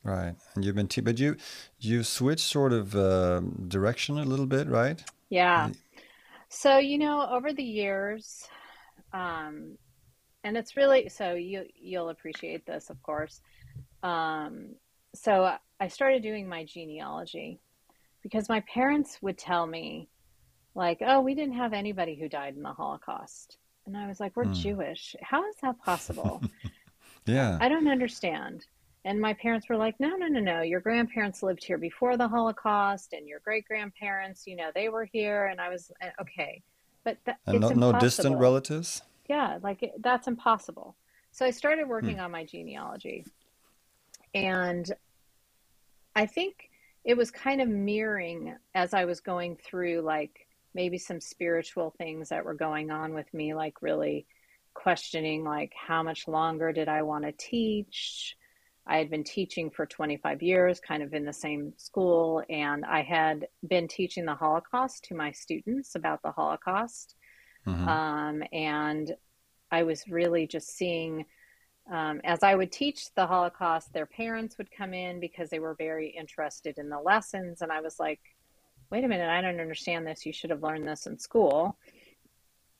[0.04, 0.34] Right.
[0.54, 1.36] And you've been, te- but you
[1.78, 5.02] you switched sort of um direction a little bit, right?
[5.30, 5.70] Yeah.
[6.48, 8.46] So, you know, over the years,
[9.12, 9.78] um,
[10.44, 13.40] and it's really so you you'll appreciate this, of course.
[14.02, 14.74] Um,
[15.14, 17.58] so I started doing my genealogy
[18.22, 20.08] because my parents would tell me,
[20.76, 24.36] like, "Oh, we didn't have anybody who died in the Holocaust," and I was like,
[24.36, 24.52] "We're Hmm.
[24.52, 25.16] Jewish.
[25.22, 26.40] How is that possible?
[27.26, 27.58] Yeah.
[27.60, 28.64] I don't understand."
[29.04, 30.62] And my parents were like, "No, no, no, no.
[30.62, 35.06] Your grandparents lived here before the Holocaust, and your great grandparents, you know, they were
[35.06, 36.62] here." And I was uh, okay,
[37.02, 39.02] but that, And no no distant relatives?
[39.28, 40.94] Yeah, like it, that's impossible.
[41.32, 43.26] So I started working on my genealogy.
[44.32, 44.94] And
[46.14, 46.70] I think
[47.04, 52.28] it was kind of mirroring as I was going through, like maybe some spiritual things
[52.28, 54.26] that were going on with me, like really
[54.74, 58.36] questioning, like, how much longer did I want to teach?
[58.86, 63.02] I had been teaching for 25 years, kind of in the same school, and I
[63.02, 67.14] had been teaching the Holocaust to my students about the Holocaust.
[67.66, 67.86] Mhm.
[67.86, 69.14] Um, and
[69.70, 71.26] I was really just seeing,
[71.90, 75.74] um, as I would teach the Holocaust, their parents would come in because they were
[75.74, 77.60] very interested in the lessons.
[77.62, 78.20] And I was like,
[78.90, 80.24] wait a minute, I don't understand this.
[80.24, 81.76] You should have learned this in school.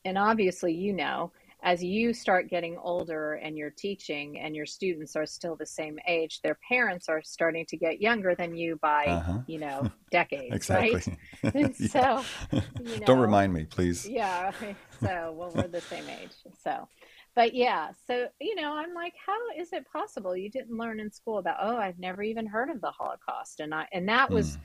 [0.04, 1.32] And obviously, you know,
[1.64, 5.96] as you start getting older and you're teaching and your students are still the same
[6.08, 9.38] age, their parents are starting to get younger than you by, Uh-huh.
[9.46, 11.18] you know, decades, Exactly.
[11.54, 11.76] right?
[11.76, 12.24] So,
[12.84, 14.08] you Don't remind me, please.
[14.08, 14.50] yeah.
[15.00, 16.32] So, well, we're the same age.
[16.64, 16.88] So,
[17.34, 17.90] but yeah.
[18.06, 21.56] So, you know, I'm like, how is it possible you didn't learn in school about,
[21.60, 23.60] oh, I've never even heard of the Holocaust.
[23.60, 24.60] And I, and that was, Mm.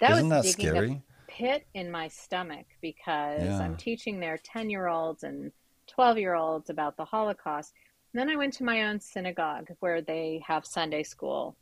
[0.00, 3.58] that Isn't that was digging a pit in my stomach because Yeah.
[3.58, 5.52] I'm teaching their 10 year olds and
[5.86, 7.72] 12 year olds about the Holocaust.
[8.12, 11.56] And then I went to my own synagogue where they have Sunday school,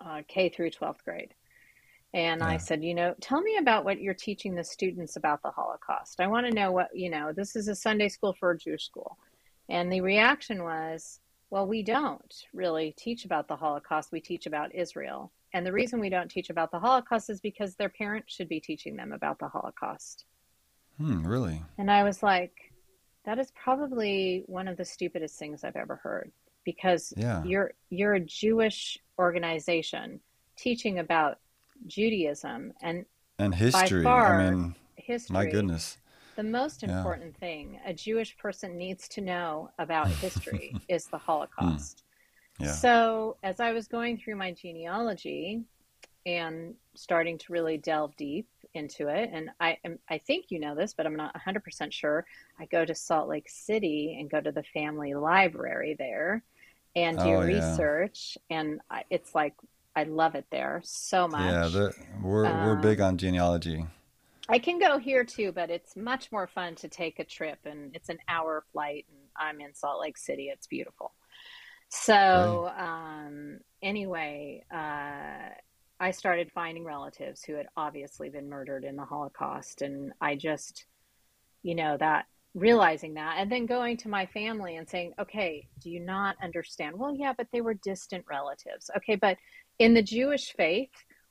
[0.00, 1.34] uh, K through 12th grade.
[2.14, 5.50] And I said, you know, tell me about what you're teaching the students about the
[5.50, 6.20] Holocaust.
[6.20, 8.86] I want to know what, you know, this is a Sunday school for a Jewish
[8.86, 9.18] school.
[9.68, 14.12] And the reaction was, well, we don't really teach about the Holocaust.
[14.12, 15.32] We teach about Israel.
[15.54, 18.60] And the reason we don't teach about the Holocaust is because their parents should be
[18.60, 20.26] teaching them about the Holocaust.
[20.98, 21.62] Hmm, really?
[21.78, 22.52] And I was like,
[23.24, 26.32] that is probably one of the stupidest things I've ever heard
[26.64, 27.42] because Yeah.
[27.44, 30.20] you're you're a Jewish organization
[30.56, 31.38] teaching about
[31.86, 33.06] Judaism and
[33.38, 34.00] And history.
[34.00, 34.74] I far mean,
[35.30, 35.98] my goodness.
[36.38, 37.04] The most Yeah.
[37.04, 41.18] important thing a Jewish person needs to know about history is the.
[41.18, 42.04] Holocaust.
[42.60, 42.76] Yeah.
[42.76, 45.64] So, as I was going through my genealogy
[46.26, 50.76] and starting to really delve deep into it, and I am, I think you know
[50.76, 52.24] this, but I'm not 100% sure.
[52.60, 56.44] I go to Salt Lake City and go to the family library there
[56.96, 57.80] and do Oh, yeah.
[57.80, 59.54] research, and I, it's like
[59.96, 61.68] I love it there so Yeah, much.
[61.68, 63.86] the, we're we're big Um, on genealogy.
[64.48, 67.94] I can go here too, but it's much more fun to take a trip, and
[67.94, 70.50] it's an hour flight, and I'm in Salt Lake City.
[70.52, 71.12] It's beautiful.
[71.90, 75.50] So, um, anyway, uh,
[76.00, 80.86] I started finding relatives who had obviously been murdered in the Holocaust, and I just,
[81.62, 85.90] you know, that realizing that, and then going to my family and saying, okay, do
[85.90, 86.98] you not understand?
[86.98, 88.90] Well, yeah, but they were distant relatives.
[88.96, 89.36] Okay, but
[89.78, 90.90] in the Jewish faith,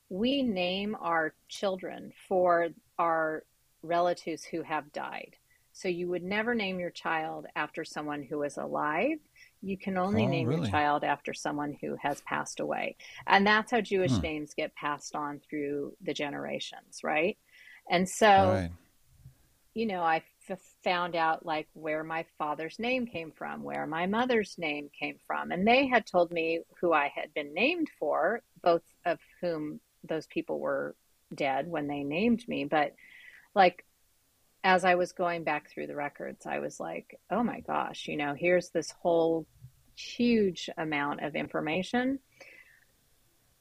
[0.10, 3.44] we name our children for our
[3.84, 5.36] relatives who have died.
[5.74, 9.20] So you would never name your child after someone who is alive.
[9.62, 12.96] You can only Oh, name your child after someone who has passed away.
[13.28, 14.24] And that's how Jewish Hmm.
[14.24, 17.38] names get passed on through the generations, right?
[17.90, 18.72] And so, Right.
[19.74, 24.08] you know, I f- found out like where my father's name came from, where my
[24.08, 25.52] mother's name came from.
[25.52, 30.28] And they had told me who I had been named for, both of whom those
[30.28, 30.96] people were
[31.34, 32.66] dead when they named me.
[32.66, 32.94] But
[33.56, 33.86] like,
[34.64, 38.18] as I was going back through the records, I was like, oh my gosh, you
[38.18, 39.48] know, here's this whole
[39.96, 42.20] huge amount of information.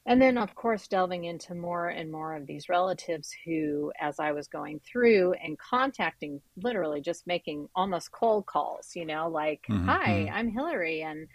[0.05, 4.31] And then, of course, delving into more and more of these relatives who, as I
[4.31, 9.85] was going through and contacting, literally just making almost cold calls, you know, like, hmm
[9.85, 11.27] hi, hmm I'm Hilary, and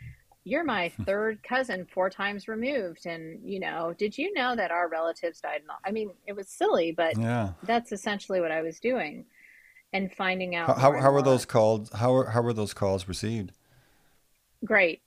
[0.44, 3.06] you're my third cousin, four times removed.
[3.06, 5.60] And, you know, did you know that our relatives died?
[5.62, 7.52] in the-" I mean, it was silly, but Yeah.
[7.62, 9.26] that's essentially what I was doing
[9.92, 11.90] and finding out how how were those called?
[11.94, 13.52] How were how were those calls received?
[14.64, 15.02] Great,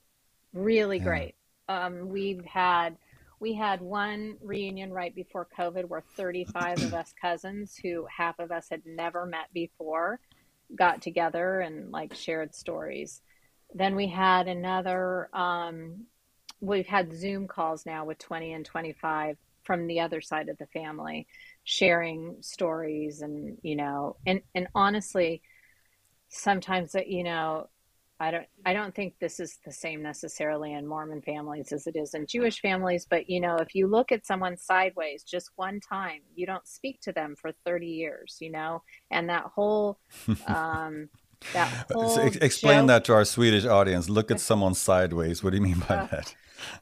[0.52, 1.00] really Yeah.
[1.00, 1.34] great.
[1.68, 2.96] Um, we've had
[3.40, 8.52] we had one reunion right before COVID where 35 of us cousins who half of
[8.52, 10.20] us had never met before
[10.76, 13.22] got together and like shared stories.
[13.76, 16.06] Then we had another um,
[16.60, 20.66] we've had Zoom calls now with 20 and 25 from the other side of the
[20.66, 21.26] family
[21.64, 25.42] sharing stories and you know and and honestly
[26.28, 27.68] sometimes that you know
[28.18, 31.96] I don't I don't think this is the same necessarily in Mormon families as it
[31.96, 35.80] is in Jewish families, but you know, if you look at someone sideways just one
[35.80, 38.82] time, you don't speak to them for 30 years, you know?
[39.10, 39.98] And that whole
[40.46, 41.10] um
[41.52, 41.72] that
[42.06, 44.08] So ex- explain joke that to our Swedish audience.
[44.08, 45.42] Look at someone sideways.
[45.42, 46.34] What do you mean by uh, that?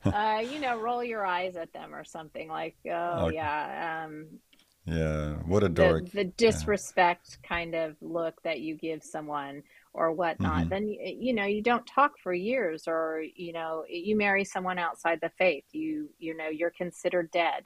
[0.13, 3.29] uh you know, roll your eyes at them or something like, oh Okay.
[3.29, 4.27] yeah, um
[4.87, 5.35] Yeah.
[5.45, 6.09] What a the dork.
[6.13, 6.65] the Yeah.
[6.65, 9.63] disrespect kind of look that you give someone
[9.95, 14.17] or whatnot hmm then you know you don't talk for years or you know you
[14.17, 17.65] marry someone outside the faith you you know you're considered dead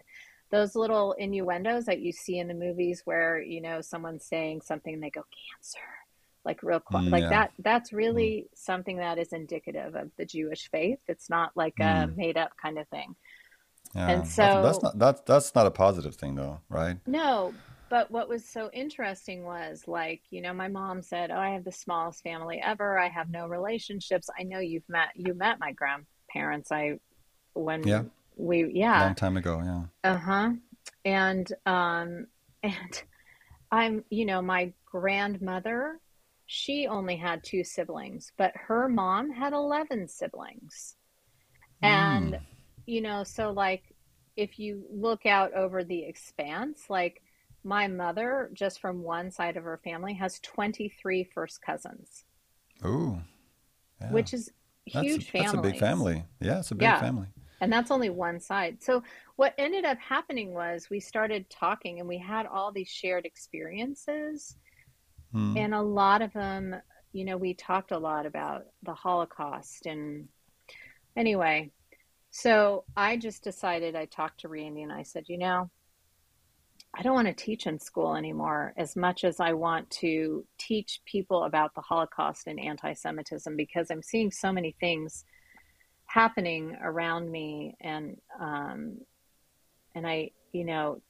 [0.51, 4.95] those little innuendos that you see in the movies where you know someone's saying something
[4.95, 5.81] and they go cancer
[6.49, 10.27] like real quick Mm, like that that's Mm, really something that is indicative of the
[10.27, 12.17] jewish faith it's not like a mm.
[12.17, 13.17] made up kind of thing
[13.95, 14.09] Yeah.
[14.09, 16.99] and That's that's not that's that's not a positive thing though, right?
[17.07, 17.57] No,
[17.91, 21.65] but what was so interesting was like, you know, my mom said, "Oh, I have
[21.65, 22.99] the smallest family ever.
[22.99, 24.29] I have no relationships.
[24.39, 26.71] I know you've met you met my grandparents.
[26.71, 26.99] I
[27.55, 28.05] when Yeah.
[28.37, 29.61] we yeah, Long time ago.
[29.65, 29.85] Yeah.
[30.05, 30.53] uh-huh.
[31.05, 32.27] And um
[32.63, 33.03] and
[33.73, 36.01] I'm, you know, my grandmother,
[36.49, 40.97] she only had two siblings, but her mom had 11 siblings.
[41.83, 42.41] And Mm.
[42.87, 43.95] you know, so like
[44.37, 47.23] if you look out over the expanse, like
[47.65, 52.25] my mother, just from one side of her family, has 23 first cousins,
[52.85, 53.21] Ooh.
[54.01, 54.11] Yeah.
[54.13, 54.51] which is
[54.87, 56.25] huge that's a big family.
[56.41, 57.01] Yeah, it's a big Yeah.
[57.01, 57.29] family.
[57.61, 58.83] And that's only one side.
[58.83, 59.03] So
[59.37, 64.57] what ended up happening was we started talking and we had all these shared experiences.
[65.35, 65.59] Mm.
[65.59, 66.77] And a lot of them,
[67.13, 69.87] you know, we talked a lot about the Holocaust.
[69.87, 70.29] And
[71.17, 71.71] anyway,
[72.31, 75.71] so I just decided, I talked to Randy and I said, you know,
[76.95, 81.01] I don't want to teach in school anymore as much as I want to teach
[81.05, 85.25] people about the Holocaust and anti Semitism because I'm seeing so many things
[86.07, 87.77] happening around me.
[87.81, 88.99] And, um,
[89.95, 91.03] and I, you know,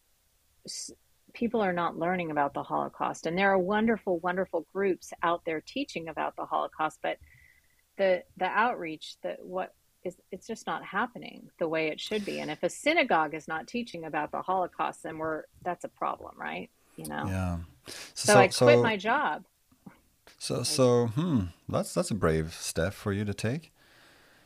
[1.38, 3.26] people are not learning about the Holocaust.
[3.26, 7.18] And there are wonderful, wonderful groups out there teaching about the Holocaust, but
[7.96, 9.72] the, the outreach that what
[10.04, 12.40] is it's just not happening the way it should be.
[12.40, 16.34] And if a synagogue is not teaching about the Holocaust, then we're that's a problem,
[16.36, 16.70] right?
[16.96, 17.24] You know.
[17.26, 17.58] Yeah.
[18.14, 19.44] So, so I quit so, my job.
[20.38, 23.72] So so hmm, that's that's a brave step for you to take.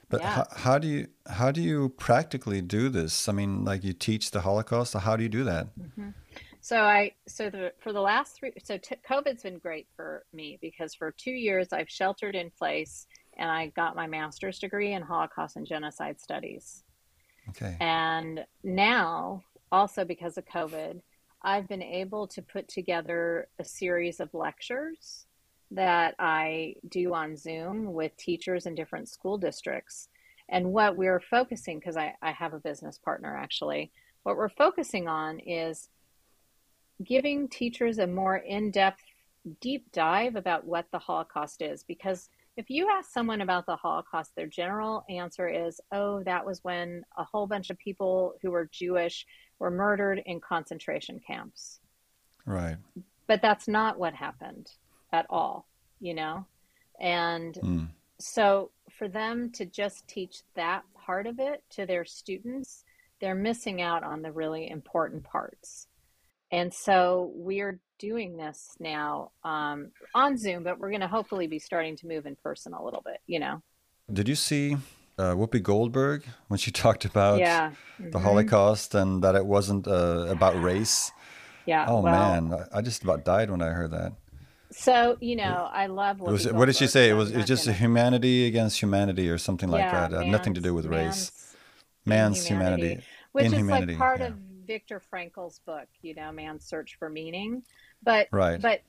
[0.08, 0.30] But yeah.
[0.30, 3.28] how, how do you how do you practically do this?
[3.28, 4.92] I mean, like you teach the Holocaust.
[4.92, 5.66] So how do you do that?
[5.78, 6.10] Mm-hmm.
[6.62, 10.58] So I so the for the last three so t- COVID's been great for me
[10.62, 15.02] because for two years I've sheltered in place and I got my master's degree in
[15.02, 16.84] Holocaust and Genocide Studies.
[17.48, 17.76] Okay.
[17.80, 19.42] And now,
[19.72, 21.00] also because of COVID,
[21.42, 25.26] I've been able to put together a series of lectures
[25.72, 30.08] that I do on Zoom with teachers in different school districts.
[30.48, 33.90] And what we're focusing, because I, I have a business partner actually,
[34.22, 35.88] what we're focusing on is
[37.04, 39.02] giving teachers a more in depth,
[39.60, 41.82] deep dive about what the Holocaust is.
[41.82, 46.62] Because if you ask someone about the Holocaust, their general answer is, oh, that was
[46.62, 49.26] when a whole bunch of people who were Jewish
[49.58, 51.80] were murdered in concentration camps.
[52.44, 52.76] Right.
[53.26, 54.70] But that's not what happened
[55.12, 55.66] at all,
[56.00, 56.46] you know?
[57.00, 57.88] And mm.
[58.18, 62.84] so for them to just teach that part of it to their students,
[63.20, 65.86] they're missing out on the really important parts.
[66.52, 71.58] And so we're doing this now um, on Zoom, but we're going to hopefully be
[71.58, 73.62] starting to move in person a little bit, you know.
[74.12, 74.76] Did you see
[75.18, 77.70] uh, Whoopi Goldberg when she talked about yeah.
[77.70, 78.10] mm-hmm.
[78.10, 81.10] the Holocaust and that it wasn't uh, about race?
[81.64, 81.86] Yeah.
[81.88, 82.66] Oh, well, man.
[82.72, 84.12] I just about died when I heard that.
[84.72, 87.08] So, you know, I love Whoopi was, What did she say?
[87.08, 87.78] It was, it was just gonna...
[87.78, 90.12] humanity against humanity or something like that.
[90.12, 91.54] Uh, nothing to do with race.
[92.04, 92.82] Man's, humanity.
[92.82, 93.06] humanity.
[93.32, 93.92] Which inhumanity.
[93.94, 94.26] is like part yeah.
[94.26, 94.34] of
[94.66, 97.62] Viktor Frankl's book, you know, Man's Search for Meaning.
[98.02, 98.60] But right.
[98.60, 98.82] but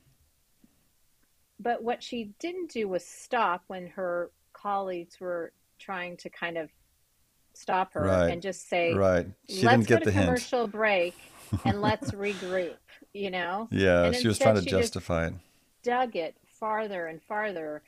[1.60, 6.70] but what she didn't do was stop when her colleagues were trying to kind of
[7.54, 8.30] stop her right.
[8.30, 9.26] and just say, right.
[9.48, 10.72] She let's didn't get go to the commercial hint.
[10.72, 11.14] break
[11.64, 12.76] and let's regroup,
[13.12, 13.68] you know?
[13.70, 15.34] Yeah, and she was trying to justify it.
[15.82, 17.82] Dug it farther and farther.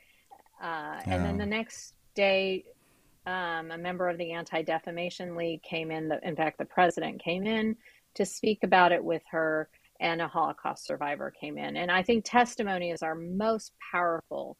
[0.61, 1.03] Uh, yeah.
[1.05, 2.65] And then the next day,
[3.27, 6.07] um, a member of the Anti Defamation League came in.
[6.07, 7.75] The, in fact, the president came in
[8.15, 9.69] to speak about it with her
[9.99, 11.75] and a Holocaust survivor came in.
[11.75, 14.57] And I think testimony is our most powerful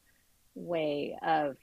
[0.54, 1.56] way of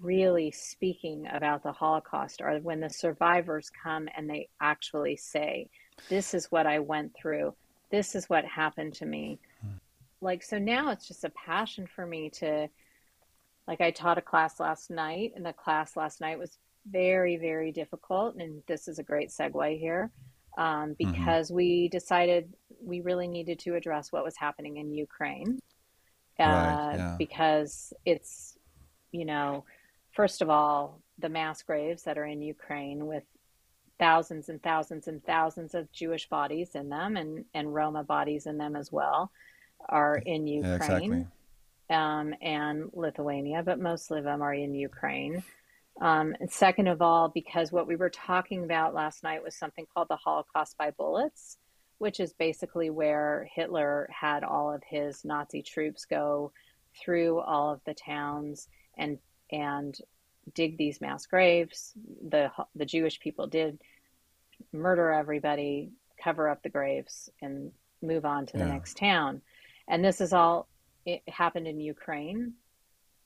[0.00, 5.68] really speaking about the Holocaust, or when the survivors come and they actually say,
[6.08, 7.54] This is what I went through,
[7.90, 9.38] this is what happened to me.
[9.60, 9.76] Hmm.
[10.20, 12.68] Like, so now it's just a passion for me to,
[13.72, 17.72] like, I taught a class last night, and the class last night was very, very
[17.72, 18.34] difficult.
[18.36, 20.10] And this is a great segue here
[20.58, 21.10] um, mm-hmm.
[21.10, 21.56] because mm-hmm.
[21.56, 22.52] we decided
[22.84, 25.58] we really needed to address what was happening in Ukraine.
[26.38, 27.16] Uh, right, yeah.
[27.18, 28.58] Because it's,
[29.10, 29.64] you know,
[30.10, 33.24] first of all, the mass graves that are in Ukraine with
[33.98, 38.58] thousands and thousands and thousands of Jewish bodies in them and, and Roma bodies in
[38.58, 39.32] them as well
[39.88, 41.26] are in Ukraine yeah, exactly.
[41.90, 45.42] Um, and Lithuania, but mostly of them are in Ukraine.
[46.00, 49.86] Um, and second of all, because what we were talking about last night was something
[49.92, 51.58] called the Holocaust by bullets,
[51.98, 56.52] which is basically where Hitler had all of his Nazi troops go
[56.98, 59.18] through all of the towns and
[59.50, 59.96] and
[60.54, 61.92] dig these mass graves.
[62.28, 63.78] The the Jewish people did
[64.72, 65.90] murder everybody,
[66.22, 67.70] cover up the graves, and
[68.00, 68.72] move on to the yeah.
[68.72, 69.42] next town.
[69.88, 70.68] And this is all
[71.06, 72.54] it happened in Ukraine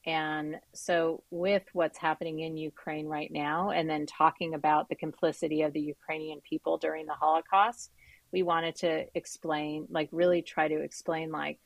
[0.07, 5.63] and so, with what's happening in Ukraine right now, and then talking about the complicity
[5.63, 7.91] of the Ukrainian people during the Holocaust,
[8.33, 11.59] we wanted to explain, like, really try to explain, like,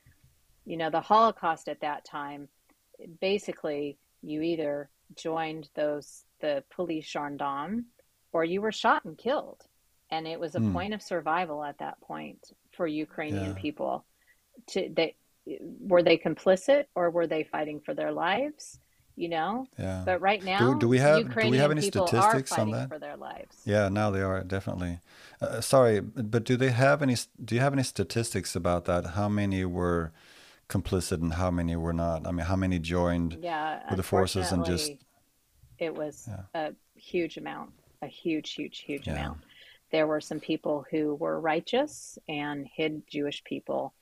[0.65, 2.49] you know, the Holocaust at that time,
[3.21, 7.85] basically, you either joined those, the police gendarme,
[8.33, 9.67] or you were shot and killed.
[10.11, 10.73] And it was a mm.
[10.73, 13.61] point of survival at that point for Ukrainian yeah.
[13.61, 14.07] people.
[14.69, 15.17] To they,
[15.81, 18.79] were they complicit or were they fighting for their lives?
[19.17, 19.67] You know.
[19.79, 20.03] Yeah.
[20.05, 22.89] But right now, do, do we have Ukrainian do we have any statistics on that
[22.89, 23.57] for their lives?
[23.65, 25.01] Yeah, now they are definitely.
[25.41, 27.17] Uh, sorry, but do they have any?
[27.45, 29.05] Do you have any statistics about that?
[29.19, 30.13] How many were
[30.69, 32.27] complicit and how many were not?
[32.27, 34.93] I mean, how many joined yeah, with the forces and just?
[35.79, 36.69] It was yeah.
[36.69, 37.73] a huge amount,
[38.03, 39.15] a huge, huge, huge yeah.
[39.15, 39.39] amount.
[39.91, 43.93] there were some people who were righteous and hid Jewish people.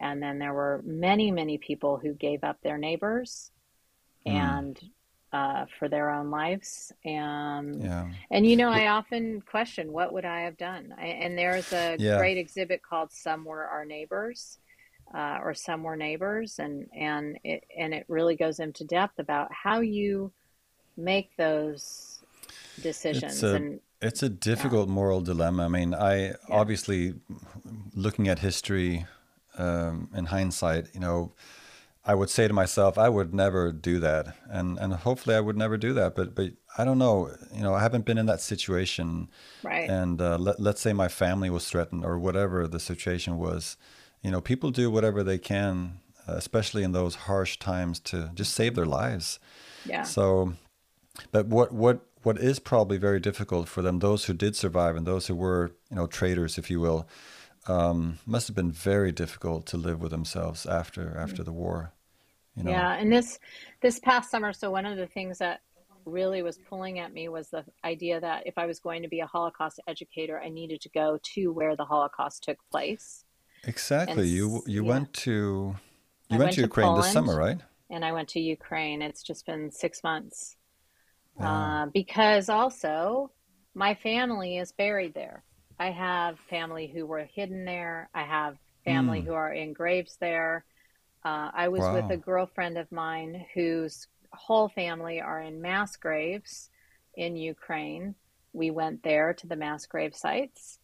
[0.00, 3.50] And then there were many, many people who gave up their neighbors
[4.26, 4.32] Mm.
[4.32, 4.80] and
[5.32, 6.92] uh, for their own lives.
[7.04, 8.06] And Yeah.
[8.30, 10.94] and you know, I often question what would I have done.
[10.98, 12.16] I, and there's a Yeah.
[12.16, 14.58] great exhibit called "Some Were Our Neighbors,"
[15.14, 19.52] uh, or "Some Were Neighbors," and and it and it really goes into depth about
[19.52, 20.32] how you
[20.96, 22.22] make those
[23.10, 23.42] It's decisions.
[23.42, 25.64] a And it's a yeah, difficult moral dilemma.
[25.64, 27.14] I mean, I yeah, obviously
[27.94, 29.06] looking at history
[29.58, 31.32] um, in hindsight, you know,
[32.04, 35.58] I would say to myself, I would never do that, and and hopefully I would
[35.58, 36.14] never do that.
[36.14, 39.28] But but I don't know, you know, I haven't been in that situation,
[39.62, 39.90] right.
[39.90, 43.76] and uh, let let's say my family was threatened or whatever the situation was,
[44.22, 48.54] you know, people do whatever they can, uh, especially in those harsh times, to just
[48.54, 49.38] save their lives.
[49.84, 50.54] Yeah, So,
[51.30, 55.06] but what what what is probably very difficult for them, those who did survive and
[55.06, 57.06] those who were, you know, traitors, if you will,
[57.68, 61.92] um, must have been very difficult to live with themselves after after the war.
[62.56, 62.70] You know.
[62.70, 62.94] yeah.
[62.94, 63.38] And this
[63.82, 65.60] this past summer, so one of the things that
[66.04, 69.20] really was pulling at me was the idea that if I was going to be
[69.20, 73.24] a Holocaust educator, I needed to go to where the Holocaust took place.
[73.62, 74.28] And Exactly.
[74.28, 75.30] You you yeah, went to
[76.30, 77.60] you went went to Ukraine this summer, right?
[77.90, 79.02] and I went to Ukraine.
[79.02, 80.56] It's just been six months.
[81.40, 83.30] Uh, because also
[83.74, 85.44] my family is buried there.
[85.78, 88.10] I have family who were hidden there.
[88.14, 89.26] I have family Mm.
[89.26, 90.64] who are in graves there.
[91.24, 96.70] Uh, I was with a girlfriend of mine whose whole family are in mass graves
[97.16, 98.14] in Ukraine.
[98.52, 100.78] We went there to the mass grave sites.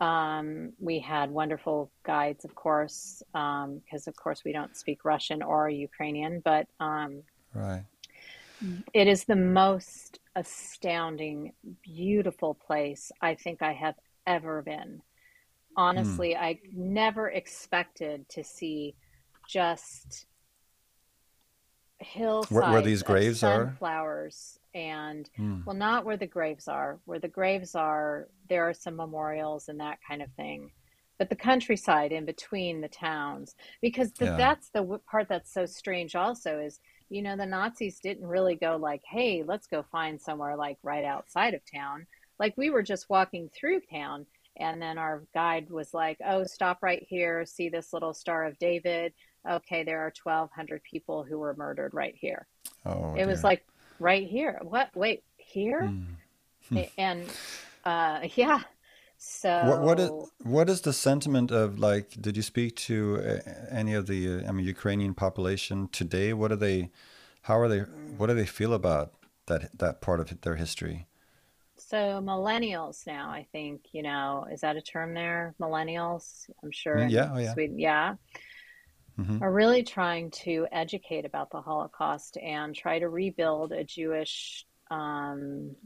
[0.00, 5.68] Um, we had wonderful guides, of course, because of course we don't speak Russian or
[5.68, 7.22] Ukrainian, but um,
[7.54, 7.84] Right.
[8.94, 13.94] it is the most astounding, beautiful place I think I have
[14.26, 15.00] ever been.
[15.00, 15.76] Mm.
[15.76, 18.94] Honestly, I never expected to see
[19.48, 20.26] just
[22.16, 23.74] Where where these graves are?
[23.78, 25.64] flowers and, Mm.
[25.64, 26.98] well, not where the graves are.
[27.04, 30.72] Where the graves are, there are some memorials and that kind of thing.
[31.18, 34.36] But the countryside in between the towns, because the, Yeah.
[34.36, 38.76] that's the part that's so strange also is, you know, the Nazis didn't really go
[38.76, 42.06] like, hey, let's go find somewhere like right outside of town.
[42.38, 44.26] Like we were just walking through town
[44.56, 48.58] and then our guide was like, oh, stop right here, see this little Star of
[48.58, 49.12] David.
[49.48, 52.46] Okay, there are 1,200 people who were murdered right here.
[52.84, 53.64] Oh It was like,
[53.98, 54.58] right here.
[54.62, 54.90] What?
[54.94, 55.92] Wait, here?
[56.70, 56.90] Mm.
[56.98, 57.24] And
[57.84, 58.60] uh, yeah.
[59.44, 62.10] What what is So, what is the sentiment of like?
[62.20, 66.32] Did you speak to uh, any of the uh, I mean Ukrainian population today?
[66.32, 66.90] What are they?
[67.42, 67.80] How are they?
[68.18, 69.12] What do they feel about
[69.46, 71.06] that that part of their history?
[71.92, 75.54] So millennials now, I think, you know, is that a term there?
[75.60, 77.30] Millennials, I'm sure Mm, yeah.
[77.34, 77.52] Oh yeah.
[77.52, 78.14] Sweden, yeah,
[79.18, 84.64] hmm are really trying to educate about the Holocaust and try to rebuild a Jewish
[84.90, 85.76] um,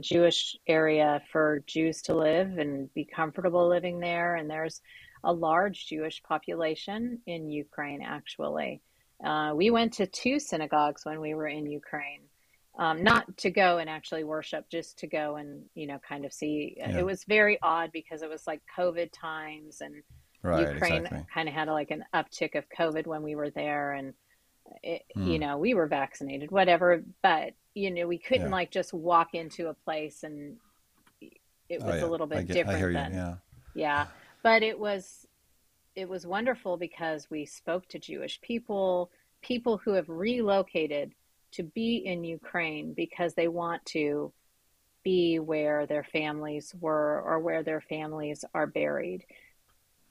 [0.00, 4.34] Jewish area for Jews to live and be comfortable living there.
[4.34, 4.80] And there's
[5.22, 8.82] a large Jewish population in Ukraine, actually.
[9.24, 12.22] Uh, we went to two synagogues when we were in Ukraine.
[12.78, 16.32] Um, not to go and actually worship, just to go and, you know, kind of
[16.32, 16.76] see.
[16.78, 20.02] It was very odd because it was like COVID times and
[20.42, 20.68] Right.
[20.74, 21.26] Ukraine Exactly.
[21.32, 23.92] kind of had like an uptick of COVID when we were there.
[23.92, 24.14] And
[24.82, 25.40] it, you Mm.
[25.40, 28.52] know, we were vaccinated, whatever, but you know, we couldn't Yeah.
[28.52, 30.58] like just walk into a place and
[31.68, 32.04] it Oh was a yeah.
[32.04, 32.68] little I bit get.
[32.68, 33.16] I hear different you.
[33.16, 33.36] than, Yeah.
[33.74, 34.06] yeah.
[34.42, 35.26] But it was
[35.94, 39.10] it was wonderful because we spoke to Jewish people,
[39.40, 41.14] people who have relocated
[41.56, 44.32] to be in Ukraine because they want to
[45.04, 49.24] be where their families were or where their families are buried.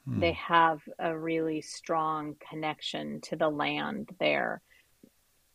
[0.07, 0.35] They Mm.
[0.35, 4.61] have a really strong connection to the land there.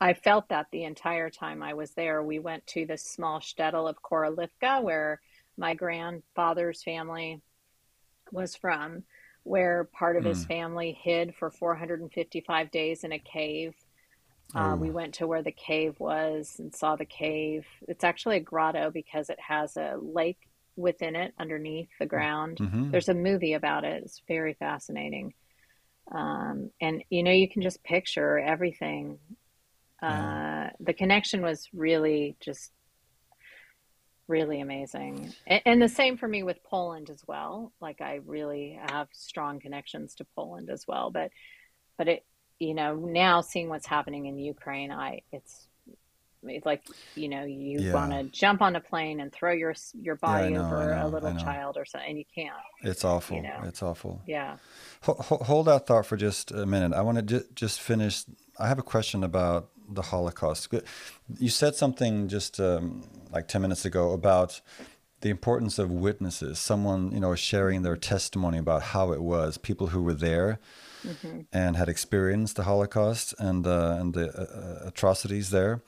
[0.01, 2.22] I felt that the entire time I was there.
[2.22, 5.20] We went to this small shtetl of Korolivka, where
[5.57, 7.43] my grandfather's family
[8.32, 9.05] was from,
[9.43, 10.49] where part of his Mm.
[10.49, 13.74] family hid for 455 days in a cave.
[14.55, 14.92] Uh, we Oh.
[14.92, 17.66] went to where the cave was and saw the cave.
[17.88, 20.38] It's actually a grotto because it has a lake
[20.76, 22.59] within it underneath the ground.
[22.59, 22.90] Mm-hmm.
[22.90, 24.03] There's a movie about it.
[24.03, 25.34] It's very fascinating.
[26.11, 29.18] Um, and you know, you can just picture everything.
[30.03, 30.70] Yeah.
[30.70, 32.72] Uh, the connection was really just
[34.26, 35.32] really amazing.
[35.46, 37.72] And, and the same for me with Poland as well.
[37.80, 41.11] Like I really have strong connections to Poland as well.
[41.11, 41.30] But
[41.98, 42.24] but it
[42.61, 45.66] you know now seeing what's happening in Ukraine, I it's
[46.44, 46.82] it's like
[47.16, 47.94] you know you Yeah.
[47.94, 50.94] want to jump on a plane and throw your your Yeah, body know, over a
[50.94, 53.42] know, I little child or something and you can't It's you awful.
[53.42, 54.22] know It's awful.
[54.26, 54.58] yeah
[55.02, 56.92] Ho- ho- hold that thought for just a minute.
[56.92, 58.24] I want to ju- just finish.
[58.58, 60.68] I have a question about the Holocaust.
[61.38, 64.61] You said something just um, like 10 minutes ago about
[65.22, 69.88] the importance of witnesses, someone, you know, sharing their testimony about how it was, people
[69.88, 70.58] who were there
[71.05, 75.82] hmm and had experienced the Holocaust and, uh, and the uh, uh, atrocities there.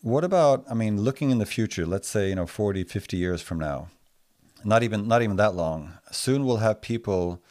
[0.00, 3.42] What about, I mean, looking in the future, let's say, you know, 40, 50 years
[3.42, 3.88] from now,
[4.64, 7.42] not even, not even that long, soon we'll have people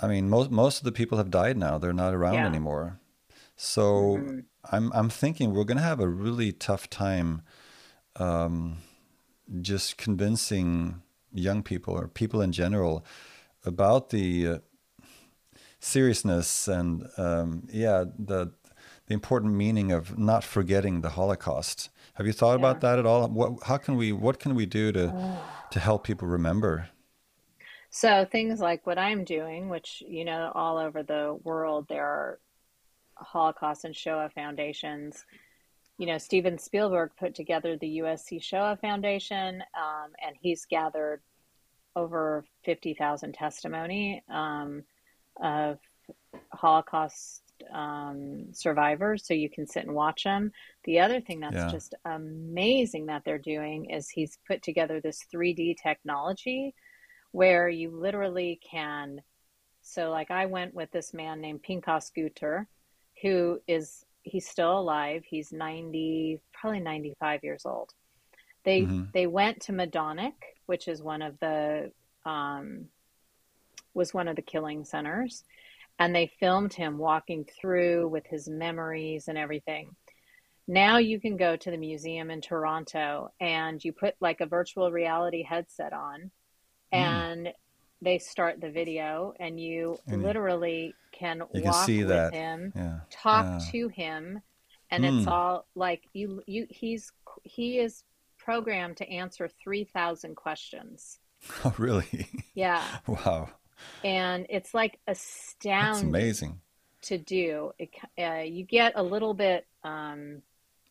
[0.00, 1.78] I mean, most most of the people have died now.
[1.78, 2.98] They're not around yeah anymore.
[3.56, 4.40] So hmm
[4.72, 7.42] I'm I'm thinking we're going to have a really tough time
[8.16, 8.78] um,
[9.60, 11.02] just convincing
[11.32, 13.04] young people or people in general
[13.64, 14.58] about the uh,
[15.84, 18.52] seriousness and um, yeah the
[19.06, 21.90] the important meaning of not forgetting the Holocaust.
[22.14, 23.28] Have you thought yeah about that at all?
[23.28, 25.38] What how can we what can we do to
[25.70, 26.88] to help people remember?
[27.90, 32.40] so things like what I'm doing which you know all over the world there are
[33.14, 35.24] Holocaust and Shoah foundations
[35.98, 41.22] you know, Steven Spielberg put together the USC Shoah Foundation, um, and he's gathered
[41.96, 44.82] over 50,000 testimony um,
[45.42, 45.78] of
[46.52, 50.52] Holocaust um, survivors, so you can sit and watch them.
[50.84, 51.70] The other thing that's Yeah.
[51.70, 56.74] just amazing that they're doing is he's put together this 3D technology
[57.32, 59.22] where you literally can.
[59.82, 62.68] So, like, I went with this man named Pinchas Gutter,
[63.22, 65.24] who is he's still alive.
[65.28, 67.90] He's 90, probably 95 years old.
[68.64, 70.34] They hmm they went to Majdanek,
[70.66, 71.92] which is one of the
[72.26, 72.86] um,
[73.94, 75.44] was one of the killing centers,
[75.98, 79.90] and they filmed him walking through with his memories and everything.
[80.66, 84.90] Now you can go to the museum in Toronto and you put like a virtual
[84.92, 86.30] reality headset on
[86.92, 86.92] Mm.
[86.92, 87.48] and
[88.02, 92.32] they start the video and you And literally can you can walk see with that.
[92.32, 93.00] him Yeah.
[93.10, 93.60] talk Yeah.
[93.72, 94.40] to him
[94.90, 95.32] and it's Mm.
[95.32, 97.12] all like you you he's
[97.44, 98.04] he is
[98.38, 101.18] programmed to answer 3000 questions
[101.64, 102.28] Oh, really?
[102.54, 103.50] yeah Wow.
[104.02, 104.98] And it's like
[105.80, 106.62] That's astounding amazing.
[107.02, 110.42] to do it, uh, you get a little bit um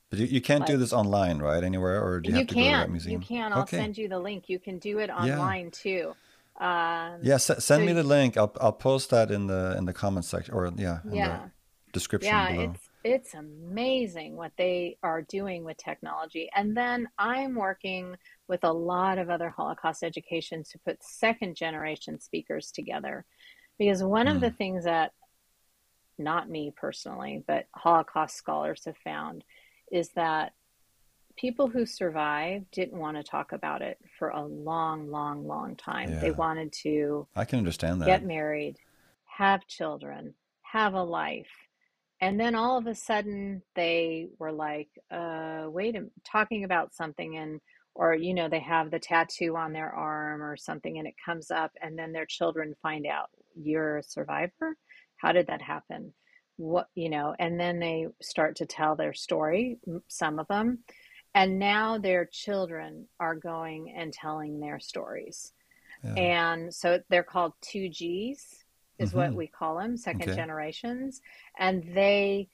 [0.09, 1.61] But you, you can't do this online, right?
[1.63, 3.67] Anywhere, or do you you have to go to that can you can i'll Okay.
[3.67, 5.23] send you the link you can do it Yeah.
[5.23, 6.15] online too
[6.59, 7.35] um Yeah.
[7.35, 8.37] S- so send me the link.
[8.37, 11.49] I'll I'll post that in the in the comment section, or yeah, in the yeah
[11.91, 12.75] description Yeah, below.
[12.75, 16.49] it's it's amazing what they are doing with technology.
[16.55, 18.17] And then I'm working
[18.47, 23.25] with a lot of other Holocaust educations to put second generation speakers together.
[23.77, 24.57] Because one of the Mm.
[24.57, 25.13] things that
[26.17, 29.43] not me personally, but Holocaust scholars have found
[29.91, 30.53] is that
[31.35, 36.19] people who survived didn't want to talk about it for a long, long, long time.
[36.19, 38.05] They wanted to I can understand that.
[38.05, 38.77] get married,
[39.25, 41.49] have children, have a life.
[42.21, 47.37] And then all of a sudden they were like, uh, wait a talking about something
[47.37, 47.59] and
[47.95, 51.51] or you know, they have the tattoo on their arm or something and it comes
[51.51, 54.75] up and then their children find out you're a survivor.
[55.17, 56.13] How did that happen?
[56.57, 59.77] What, you know, and then they start to tell their story,
[60.07, 60.79] some of them,
[61.35, 65.53] and now their children are going and telling their stories.
[66.03, 66.15] Yeah.
[66.15, 68.37] And so they're called 2Gs,
[68.99, 69.35] is what Mm-hmm.
[69.35, 70.35] we call them, second Okay.
[70.35, 71.21] generations.
[71.57, 72.49] And they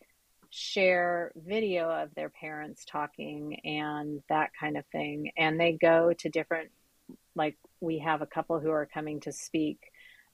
[0.50, 5.32] share video of their parents talking and that kind of thing.
[5.38, 6.72] And they go to different,
[7.36, 9.80] like, we have a couple who are coming to speak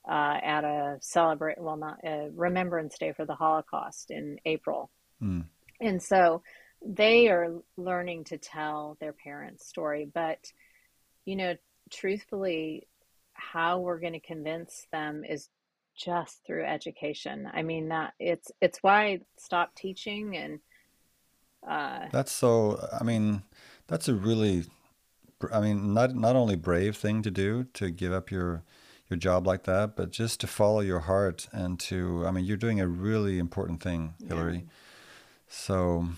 [0.10, 4.90] uh, at a celebrate, well, not a Remembrance Day for the Holocaust in April.
[5.22, 5.46] Mm.
[5.82, 6.44] And so
[6.86, 10.08] they are learning to tell their parents' story.
[10.14, 10.40] But,
[11.26, 11.56] you know,
[11.92, 12.88] truthfully,
[13.34, 15.50] how we're going to convince them is
[15.96, 17.50] just through education.
[17.54, 20.60] I mean, that it's it's why I stopped teaching and
[21.68, 22.88] uh, That's so.
[23.00, 23.44] I mean,
[23.88, 24.66] that's a really.
[25.52, 28.64] I mean, not not only brave thing to do to give up your
[29.10, 32.26] your job like that, but just to follow your heart and to.
[32.26, 34.66] I mean, you're doing a really important thing, yeah, Hilary.
[35.48, 36.10] So,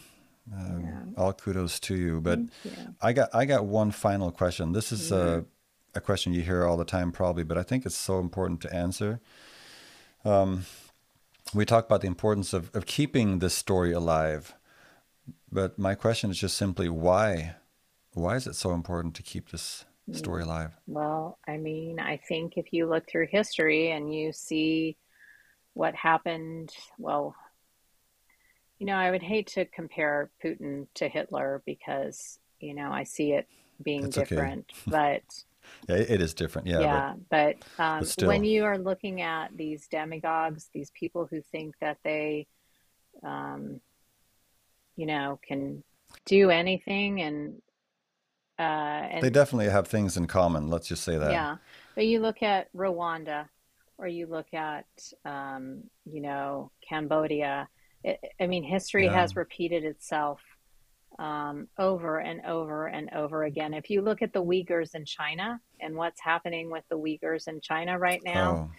[0.51, 0.57] yeah.
[0.57, 2.21] um, all kudos to you.
[2.21, 2.71] But you.
[3.01, 4.73] I got I got one final question.
[4.73, 5.45] This is hmm a
[5.95, 8.73] a question you hear all the time, probably, but I think it's so important to
[8.73, 9.19] answer.
[10.27, 10.65] Um,
[11.53, 14.53] we talk about the importance of, of keeping this story alive,
[15.51, 17.55] but my question is just simply why?
[18.13, 20.77] Why is it so important to keep this story alive?
[20.85, 24.97] Well, I mean, I think if you look through history and you see
[25.73, 27.33] what happened, well,
[28.79, 33.31] you know, I would hate to compare Putin to Hitler because, you know, I see
[33.31, 33.47] it
[33.81, 34.21] being okay.
[34.21, 34.71] different.
[34.85, 35.23] But
[35.87, 36.67] Yeah, it is different.
[36.67, 41.41] Yeah, yeah, but but um, when you are looking at these demagogues, these people who
[41.41, 42.47] think that they,
[43.23, 43.79] um,
[44.95, 45.83] you know, can
[46.25, 47.61] do anything and
[48.59, 50.69] uh, They definitely have things in common.
[50.69, 51.31] Let's just say that.
[51.31, 51.57] yeah,
[51.95, 53.47] but you look at Rwanda
[53.97, 54.85] or you look at,
[55.25, 57.67] um, you know, Cambodia.
[58.03, 59.13] It, I mean, history Yeah.
[59.13, 60.39] has repeated itself
[61.19, 63.73] um, over and over and over again.
[63.73, 67.59] If you look at the Uyghurs in China and what's happening with the Uyghurs in
[67.61, 68.69] China right now,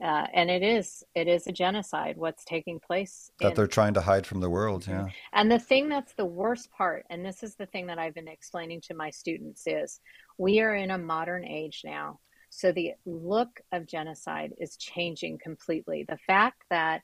[0.00, 3.94] Oh, uh, and it is it is a genocide what's taking place that they're trying
[3.94, 4.86] to hide from the world.
[4.86, 5.08] Yeah.
[5.32, 8.28] and the thing that's the worst part and this is the thing that i've been
[8.28, 9.98] explaining to my students is
[10.38, 16.04] we are in a modern age now so the look of genocide is changing completely
[16.08, 17.02] the fact that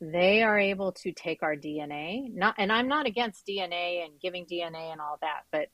[0.00, 4.46] they are able to take our dna not and i'm not against dna and giving
[4.46, 5.68] dna and all that but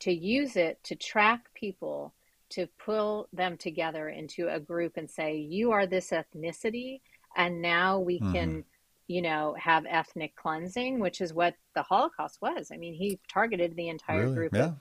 [0.00, 2.14] to use it to track people
[2.50, 7.00] to pull them together into a group and say you are this ethnicity
[7.36, 8.64] and now we hmm can
[9.06, 12.70] you know have ethnic cleansing which is what the holocaust was.
[12.72, 14.34] I mean he targeted the entire Really?
[14.34, 14.72] group of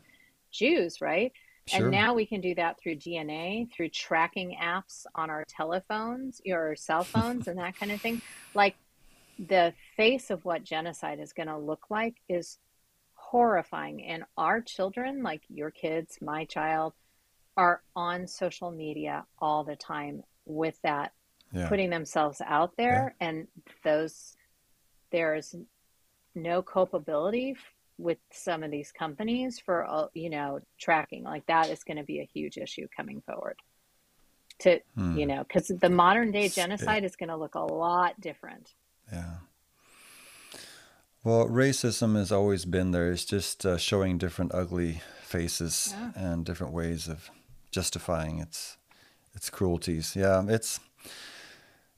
[0.52, 1.32] jews right?
[1.72, 6.76] And now we can do that through dna through tracking apps on our telephones or
[6.76, 8.22] cell phones and that kind of thing.
[8.56, 8.76] Like
[9.40, 12.58] the face of what genocide is going to look like is
[13.14, 16.94] horrifying and our children like your kids my child
[17.58, 21.12] are on social media all the time with that
[21.52, 21.68] Yeah.
[21.70, 22.86] putting themselves out Yeah.
[22.86, 23.48] there and
[23.84, 24.36] those
[25.12, 25.56] there's
[26.36, 27.56] no culpability
[27.98, 32.20] with some of these companies for you know tracking like that is going to be
[32.20, 33.58] a huge issue coming forward
[34.60, 34.80] to
[35.14, 35.28] you Hmm.
[35.28, 38.74] know because the modern day genocide is going to look a lot different
[39.12, 39.34] Yeah.
[41.24, 43.12] Well, racism has always been there.
[43.12, 47.30] It's just uh, showing different ugly faces yeah and different ways of
[47.72, 48.78] justifying its
[49.36, 50.16] its cruelties.
[50.16, 50.80] Yeah, it's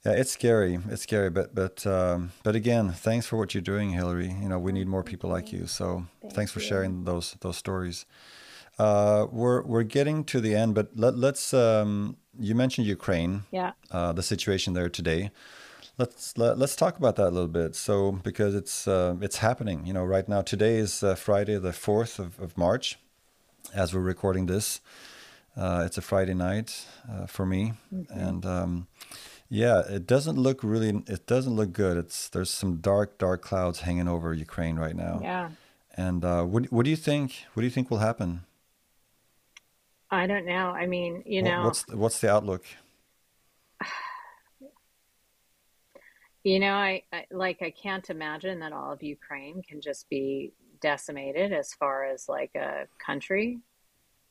[0.05, 0.79] yeah, it's scary.
[0.89, 4.33] It's scary, but but um, but again, thanks for what you're doing, Hilary.
[4.41, 5.67] You know, we need more people like you you.
[5.67, 8.05] So thank thanks for you sharing those those stories.
[8.77, 11.53] Uh, we're we're getting to the end, but let, let's.
[11.53, 15.31] Um, you mentioned Ukraine, yeah uh, the situation there today.
[15.99, 17.75] Let's let, let's talk about that a little bit.
[17.75, 20.41] So because it's uh, it's happening, you know, right now.
[20.41, 22.97] Today is uh, Friday, the fourth of, of March,
[23.75, 24.79] as we're recording this.
[25.57, 28.87] Uh, it's a Friday night uh, for me, hmm and um,
[29.49, 31.03] yeah, it doesn't look really.
[31.05, 31.97] It doesn't look good.
[31.97, 35.19] It's there's some dark, dark clouds hanging over Ukraine right now.
[35.21, 35.49] yeah
[35.97, 37.43] And uh, what what do you think?
[37.53, 38.45] What do you think will happen?
[40.11, 42.63] i don't know i mean you know what's what's the outlook?
[46.43, 50.53] You know, I, I like I can't imagine that all of Ukraine can just be
[50.81, 53.59] decimated as far as like a country.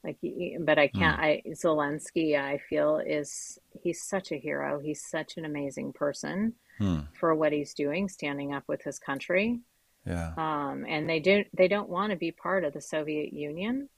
[0.05, 0.17] Like,
[0.61, 1.19] but I can't.
[1.19, 4.79] I Zelensky, I feel is he's such a hero.
[4.79, 7.01] He's such an amazing person Hmm.
[7.19, 9.59] for what he's doing, standing up with his country.
[10.07, 10.33] Yeah.
[10.37, 13.89] Um, and they don't they don't want to be part of the Soviet Union.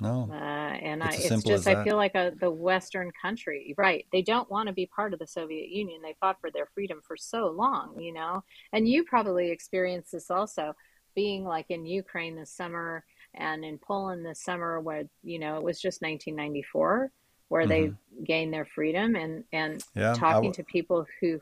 [0.00, 0.30] No.
[0.30, 4.06] Uh, and I, It's as it's just, I feel like a, the Western country, right?
[4.12, 6.02] They don't want to be part of the Soviet Union.
[6.02, 8.44] They fought for their freedom for so long, you know?
[8.72, 10.74] And you probably experienced this also,
[11.14, 15.62] being like in Ukraine this summer and in Poland this summer, where, you know, it
[15.64, 17.10] was just 1994
[17.48, 17.94] where hmm they
[18.24, 20.14] gained their freedom and, and Yeah.
[20.14, 21.40] Talking w- to people who,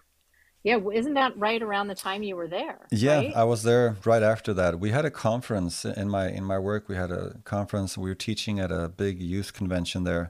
[0.68, 3.32] yeah, isn't that right around the time you were there, Yeah, right?
[3.42, 4.72] I was there right after that.
[4.84, 6.82] We had a conference in my in my work.
[6.92, 7.90] We had a conference.
[8.04, 10.26] We were teaching at a big youth convention there,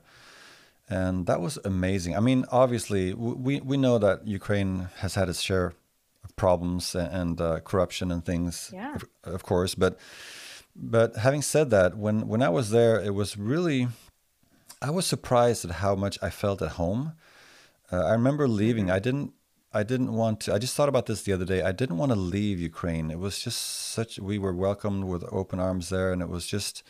[1.00, 2.12] and that was amazing.
[2.16, 3.02] I mean, obviously,
[3.48, 4.72] we we know that Ukraine
[5.02, 5.68] has had its share
[6.24, 8.94] of problems and uh, corruption and things, Yeah.
[8.96, 9.02] of,
[9.36, 9.72] of course.
[9.82, 9.92] But
[10.94, 13.80] but having said that, when when I was there, it was really
[14.88, 17.02] I was surprised at how much I felt at home.
[17.92, 18.86] Uh, I remember leaving.
[18.88, 19.32] hmm I didn't.
[19.72, 20.54] I didn't want to.
[20.54, 21.62] I just thought about this the other day.
[21.62, 23.10] I didn't want to leave Ukraine.
[23.10, 24.18] It was just such.
[24.18, 26.82] We were welcomed with open arms there, and it was just.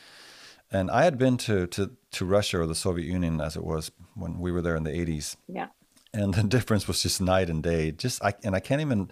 [0.71, 3.91] And I had been to to to Russia or the Soviet Union as it was
[4.15, 5.69] when we were there in the eighties, Yeah.
[6.13, 7.93] and the difference was just night and day.
[7.93, 9.11] Just I and I can't even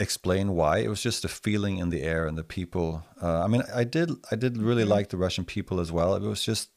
[0.00, 0.78] explain why.
[0.78, 3.04] It was just a feeling in the air and the people.
[3.22, 6.14] Uh, I mean, I did I did really hmm like the Russian people as well.
[6.16, 6.70] It was just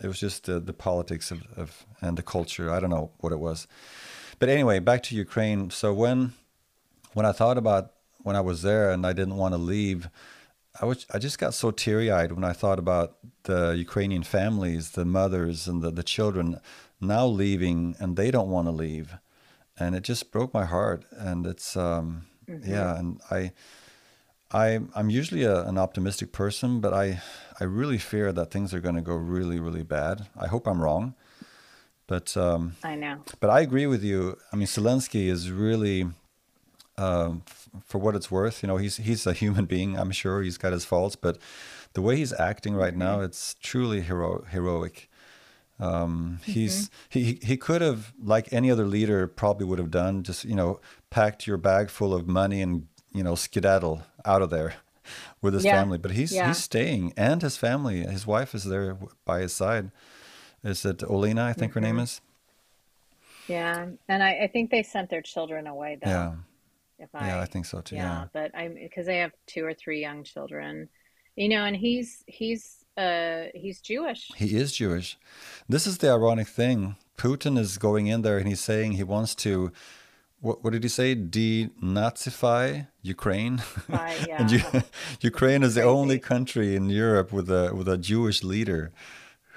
[0.00, 2.70] it was just the, the politics of, of and the culture.
[2.72, 3.66] I don't know what it was.
[4.38, 5.70] But anyway, back to Ukraine.
[5.70, 6.32] So when
[7.14, 10.08] when I thought about when I was there and I didn't want to leave,
[10.80, 14.92] I was I just got so teary eyed when I thought about the Ukrainian families,
[14.92, 16.60] the mothers and the, the children
[17.00, 19.16] now leaving and they don't want to leave.
[19.78, 21.04] And it just broke my heart.
[21.12, 23.52] And it's um hmm yeah, and I
[24.50, 27.20] I I'm usually a, an optimistic person, but I
[27.60, 30.26] I really fear that things are going to go really really bad.
[30.36, 31.14] I hope I'm wrong,
[32.08, 33.22] but um, I know.
[33.38, 34.36] But I agree with you.
[34.52, 36.06] I mean, Zelensky is really,
[36.96, 39.96] um, f- for what it's worth, you know, he's he's a human being.
[39.96, 41.38] I'm sure he's got his faults, but
[41.92, 43.24] the way he's acting right now, Mm-hmm.
[43.26, 45.08] it's truly hero- heroic.
[45.80, 46.52] Um, Mm-hmm.
[46.52, 50.56] he's he he could have, like any other leader, probably would have done, just you
[50.56, 50.80] know,
[51.10, 54.74] packed your bag full of money and you know, skedaddle out of there
[55.40, 55.76] with his Yeah.
[55.80, 55.98] family.
[55.98, 56.48] But he's Yeah.
[56.48, 59.90] he's staying, and his family, his wife is there by his side.
[60.64, 61.42] Is it Olena?
[61.42, 61.96] I think her Mm-hmm.
[61.96, 62.20] name is.
[63.48, 66.10] Yeah, and I, I think they sent their children away though.
[66.10, 66.32] Yeah,
[66.98, 67.96] If yeah, I I, think so too.
[67.96, 68.24] yeah, Yeah.
[68.32, 70.88] but I'm because they have two or three young children,
[71.36, 74.30] you know, and he's he's uh he's Jewish.
[74.36, 75.16] He is Jewish.
[75.68, 76.96] This is the ironic thing.
[77.16, 79.72] Putin is going in there and he's saying he wants to,
[80.40, 81.16] what, what did he say?
[81.16, 83.62] Denazify Ukraine.
[83.90, 84.60] I, and you,
[85.20, 88.92] Ukraine is the only country in Europe with a with a Jewish leader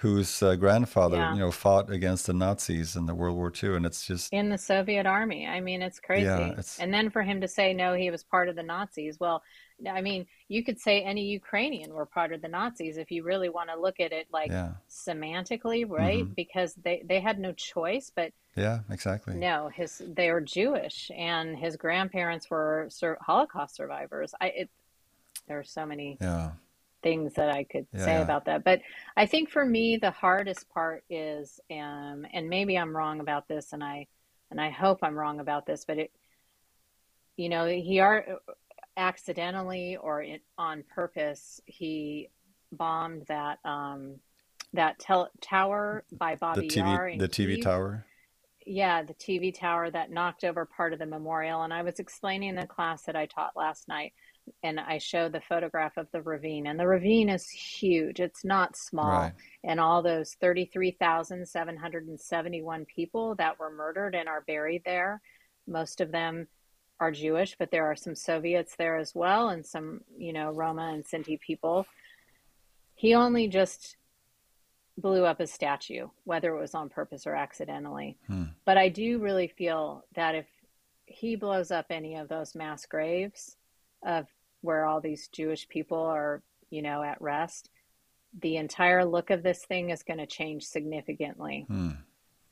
[0.02, 1.34] whose uh, grandfather, Yeah.
[1.34, 3.76] you know, fought against the Nazis in the World War II.
[3.76, 5.48] And it's just, in the Soviet army.
[5.48, 6.26] I mean, it's crazy.
[6.26, 9.20] yeah, it's, And then for him to say no, he was part of the Nazis.
[9.20, 9.44] Well,
[9.88, 13.50] I mean, you could say any Ukrainian were part of the Nazis if you really
[13.50, 16.26] want to look at it like yeah, semantically, right?
[16.26, 19.36] hmm Because they they had no choice, but yeah, exactly.
[19.36, 22.90] no, his they were Jewish and his grandparents were
[23.22, 24.34] Holocaust survivors.
[24.42, 24.70] I it
[25.48, 26.52] there are so many Yeah,
[27.04, 28.22] things that I could yeah, say yeah.
[28.22, 28.64] about that.
[28.64, 28.82] But
[29.18, 33.74] I think for me, the hardest part is, um, and maybe I'm wrong about this,
[33.74, 34.08] and I
[34.50, 36.12] and I hope I'm wrong about this, but it,
[37.38, 38.26] you know, he are
[38.98, 42.30] accidentally or it, on purpose, he
[42.72, 44.16] bombed that um,
[44.74, 48.06] that tel tower by The Babi TV, Yar the TV tower.
[48.66, 51.64] Yeah, the TV tower that knocked over part of the memorial.
[51.64, 54.14] And I was explaining in the class that I taught last night,
[54.64, 56.68] and I showed the photograph of the ravine.
[56.68, 59.22] And the ravine is huge, it's not small.
[59.22, 59.34] Right.
[59.64, 65.22] And all those 33,771 people that were murdered and are buried there,
[65.68, 66.48] most of them
[67.00, 70.92] are Jewish, but there are some Soviets there as well, and some, you know, Roma
[70.94, 71.88] and Sinti people.
[72.94, 73.98] He only just
[74.98, 78.20] blew up a statue, whether it was on purpose or accidentally.
[78.28, 78.44] Hmm.
[78.66, 80.46] But I do really feel that if
[81.06, 83.58] he blows up any of those mass graves
[84.04, 84.28] of
[84.62, 87.70] where all these Jewish people are, you know, at rest,
[88.40, 91.66] the entire look of this thing is going to change significantly.
[91.68, 91.90] Hmm.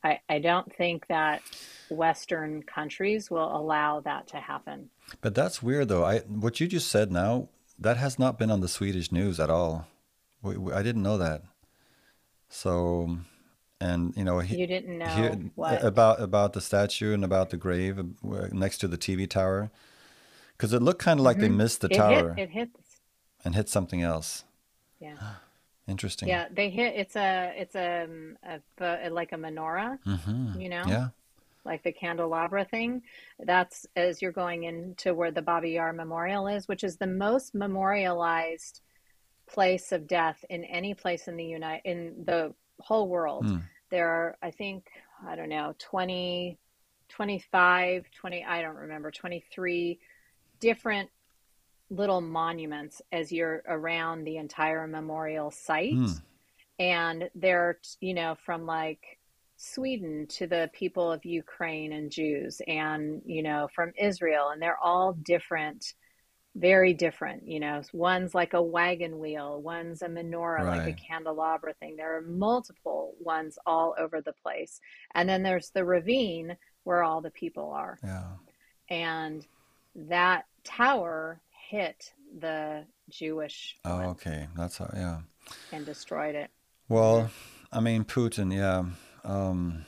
[0.02, 1.42] I, I don't think that
[1.90, 4.88] Western countries will allow that to happen.
[5.20, 6.04] But that's weird, though.
[6.04, 7.48] I what you just said now
[7.78, 9.86] that has not been on the Swedish news at all.
[10.42, 11.42] We, we, I didn't know that.
[12.48, 13.18] So,
[13.80, 15.84] and you know, he, You didn't know what?
[15.84, 19.70] about about the statue and about the grave uh, next to the TV tower,
[20.60, 22.68] because it looked kind of like they hmm missed the It hit, tower it hit,
[23.46, 24.44] and hit something else.
[25.00, 25.16] yeah.
[25.88, 26.28] Interesting.
[26.28, 28.06] Yeah, they hit, it's a, it's a,
[28.44, 28.60] a,
[29.06, 30.60] a like a menorah, Mm-hmm.
[30.60, 30.84] you know?
[30.86, 31.08] Yeah.
[31.64, 33.02] like the candelabra thing.
[33.40, 37.54] That's as you're going into where the Babi Yar Memorial is, which is the most
[37.54, 38.82] memorialized
[39.48, 43.46] place of death in any place in the United in the whole world.
[43.46, 43.56] Hmm.
[43.90, 44.90] There are, I think,
[45.26, 46.56] I don't know, 20,
[47.08, 49.98] 25, 20, I don't remember, 23
[50.60, 51.10] different
[51.90, 55.94] little monuments as you're around the entire memorial site.
[55.94, 56.06] Hmm.
[56.78, 59.18] and they're you know from like
[59.56, 64.50] Sweden to the people of Ukraine and Jews and you know from Israel.
[64.50, 65.94] And they're all different
[66.56, 67.82] very different you know.
[67.92, 71.96] One's like a wagon wheel one's a menorah like a candelabra thing.
[71.96, 74.80] There are multiple ones all over the place.
[75.14, 77.98] And then there's the ravine where all the people are.
[78.02, 78.32] Yeah.
[78.88, 79.46] and
[79.94, 81.40] that tower
[81.70, 84.46] hit the Jewish Oh, one okay.
[84.56, 84.90] That's how.
[84.94, 85.20] Yeah.
[85.72, 86.50] and destroyed it
[86.88, 87.30] Well,
[87.72, 88.54] I mean, Putin.
[88.54, 88.84] Yeah.
[89.24, 89.84] Um,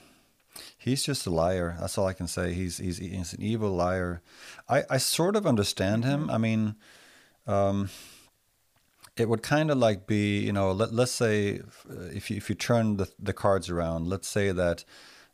[0.79, 1.77] he's just a liar.
[1.81, 2.53] That's all I can say.
[2.53, 4.23] He's he's he's an evil liar.
[4.69, 6.25] I I sort of understand him.
[6.25, 6.75] hmm I mean,
[7.47, 7.91] um,
[9.17, 11.61] it would kind of like be, you know, let, let's say
[12.13, 14.85] if you, if you turn the, the cards around, let's say that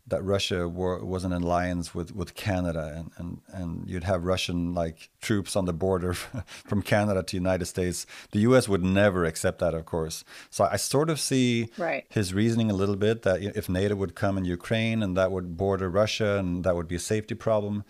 [0.08, 4.74] that Russia were, was in alliance with, with Canada and, and, and you'd have Russian
[4.74, 6.14] like troops on the border
[6.66, 8.06] from Canada to United States.
[8.32, 10.24] The US would never accept that, of course.
[10.50, 14.14] So I sort of see right his reasoning a little bit that if NATO would
[14.14, 17.84] come in Ukraine and that would border Russia and that would be a safety problem.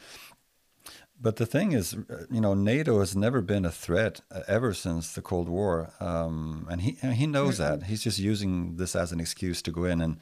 [1.20, 4.72] But the thing is, uh, you know, NATO has never been a threat uh, ever
[4.72, 7.80] since the Cold War, um, and he and he knows Mm-mm.
[7.80, 7.82] that.
[7.84, 10.18] He's just using this as an excuse to go in and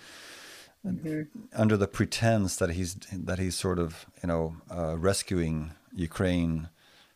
[0.87, 1.23] hmm
[1.55, 2.95] under the pretense that he's
[3.29, 6.69] that he's sort of you know uh, rescuing Ukraine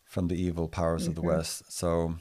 [0.05, 1.37] from the evil powers of the Mm-hmm.
[1.37, 1.71] West.
[1.81, 2.17] So,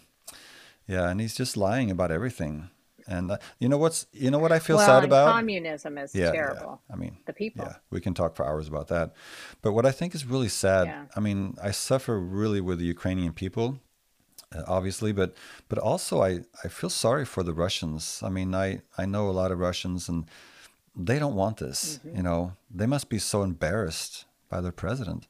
[0.88, 2.70] yeah, and he's just lying about everything.
[3.08, 5.30] And uh, you know what's you know what I feel well, sad about?
[5.34, 6.74] communism is yeah, terrible.
[6.88, 6.94] yeah.
[6.94, 7.66] I mean, The people.
[7.66, 9.08] yeah, we can talk for hours about that.
[9.64, 11.06] But what I think is really sad, Yeah.
[11.18, 13.68] I mean, I suffer really with the Ukrainian people,
[14.56, 15.30] uh, obviously, but
[15.70, 16.32] but also I,
[16.64, 18.22] I feel sorry for the Russians.
[18.24, 18.68] I mean, I,
[19.02, 20.26] I know a lot of Russians and
[20.96, 22.00] they don't want this.
[22.06, 22.18] Mm-hmm.
[22.18, 25.28] You know, they must be so embarrassed by their president.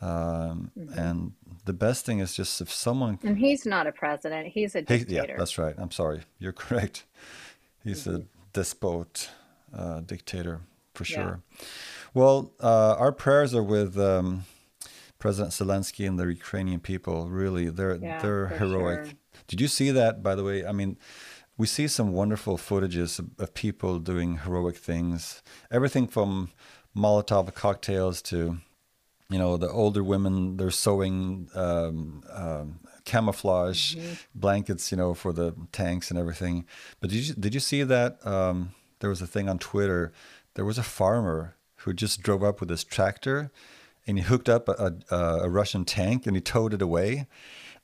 [0.00, 0.98] Um, Mm-hmm.
[0.98, 1.32] And
[1.66, 5.04] the best thing is just if someone And he's not a president; he's a He,
[5.08, 5.74] yeah, that's right.
[5.76, 6.22] I'm sorry.
[6.38, 7.04] You're correct.
[7.84, 8.22] He's a Mm-hmm.
[8.52, 9.28] despot,
[9.74, 10.60] uh, dictator,
[10.94, 11.14] for Yeah.
[11.16, 11.40] sure.
[12.14, 14.44] Well, uh, our prayers are with um,
[15.18, 17.28] President Zelensky and the Ukrainian people.
[17.28, 19.04] Really, they're Yeah, they're heroic.
[19.04, 19.14] sure.
[19.48, 20.22] Did you see that?
[20.22, 20.96] By the way, I mean,
[21.60, 25.42] we see some wonderful footages of, of people doing heroic things.
[25.70, 26.50] Everything from
[26.96, 28.56] Molotov cocktails to
[29.28, 33.94] you know the older women they're sewing um, um, camouflage
[34.34, 36.64] blankets you know for the tanks and everything.
[36.98, 40.12] But did you did you see that um, there was a thing on twitter?
[40.54, 43.52] There was a farmer who just drove up with his tractor
[44.06, 47.26] and he hooked up a, a, a russian tank and he towed it away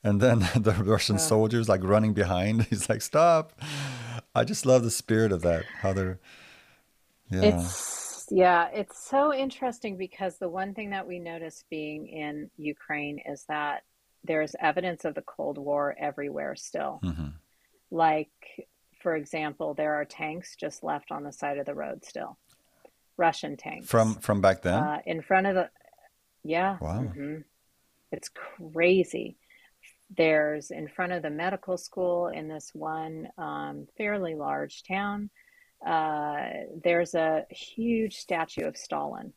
[0.03, 3.53] and then the russian soldiers like running behind he's like stop
[4.35, 6.19] i just love the spirit of that how they're
[7.31, 12.49] yeah It's yeah, it's so interesting because the one thing that we notice being in
[12.57, 13.83] Ukraine is that
[14.25, 16.99] there's evidence of the Cold War everywhere still.
[17.01, 17.29] hmm
[17.89, 18.67] Like,
[19.01, 22.37] for example, there are tanks just left on the side of the road still,
[23.15, 23.87] Russian tanks.
[23.87, 25.69] from from back then uh, in front of the,
[26.43, 27.03] yeah, Wow.
[27.03, 27.45] mhm.
[28.11, 29.37] It's crazy.
[30.15, 35.29] There's in front of the medical school in this one um, fairly large town.
[35.85, 36.49] Uh,
[36.83, 39.33] there's a huge statue of Stalin,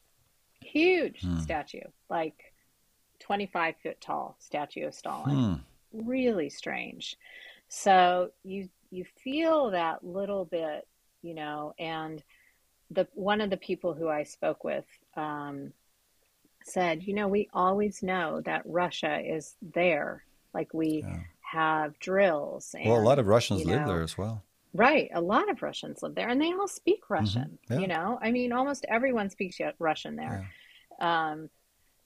[0.61, 1.39] huge Hmm.
[1.41, 2.55] statue, like
[3.19, 5.37] 25 foot tall statue of Stalin.
[5.93, 6.09] Hmm.
[6.09, 7.17] Really strange.
[7.69, 10.87] So you you feel that little bit,
[11.23, 12.23] you know, and
[12.91, 14.85] the one of the people who I spoke with
[15.17, 15.73] um,
[16.65, 20.25] said, you know, we always know that Russia is there.
[20.55, 21.21] Like we Yeah.
[21.41, 24.45] have drills and Well, a lot of Russians you live there as well.
[24.73, 25.11] Right.
[25.15, 27.59] A lot of Russians live there and they all speak Russian.
[27.65, 27.73] Mm-hmm.
[27.75, 27.81] yeah.
[27.81, 30.49] You know, I mean, almost everyone speaks Russian there.
[31.01, 31.31] Yeah.
[31.31, 31.51] Um,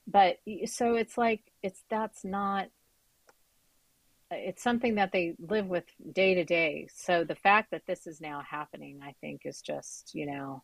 [0.07, 2.67] but so it's like, it's that's not,
[4.31, 6.87] it's something that they live with day to day.
[6.93, 10.63] So the fact that this is now happening, I think, is just, you know,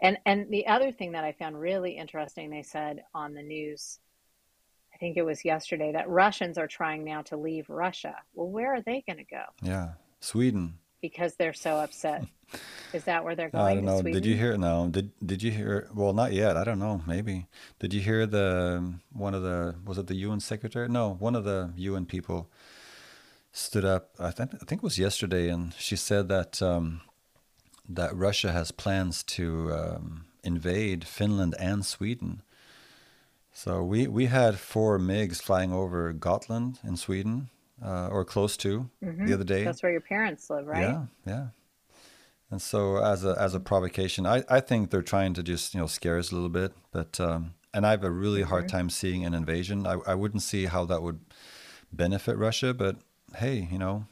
[0.00, 3.98] and and the other thing that I found really interesting, they said on the news,
[4.98, 8.16] I think it was yesterday, that Russians are trying now to leave Russia.
[8.34, 9.44] Well, where are they going to go?
[9.62, 9.90] Yeah.
[10.18, 10.74] Sweden.
[11.00, 12.24] Because they're so upset.
[12.92, 13.64] Is that where they're going?
[13.64, 14.02] I don't know.
[14.02, 14.56] Did you hear?
[14.56, 14.88] No.
[14.88, 15.88] Did Did you hear?
[15.94, 16.56] Well, not yet.
[16.56, 17.02] I don't know.
[17.06, 17.46] Maybe.
[17.78, 20.88] Did you hear the one of the was it the UN secretary?
[20.88, 22.50] No, one of the UN people
[23.52, 24.10] stood up.
[24.18, 27.02] I think I think it was yesterday, and she said that um,
[27.88, 32.42] that Russia has plans to um, invade Finland and Sweden.
[33.58, 37.50] So we we had four MiGs flying over Gotland in Sweden,
[37.84, 39.64] uh, or close to the other day.
[39.64, 40.80] That's where your parents live, right?
[40.80, 41.46] Yeah, yeah.
[42.52, 45.80] And so as a as a provocation, I, I think they're trying to just you
[45.80, 46.72] know scare us a little bit.
[46.92, 49.88] But um, and I have a really hard time seeing an invasion.
[49.88, 51.18] I I wouldn't see how that would
[51.92, 52.72] benefit Russia.
[52.72, 52.98] But
[53.38, 54.06] hey, you know,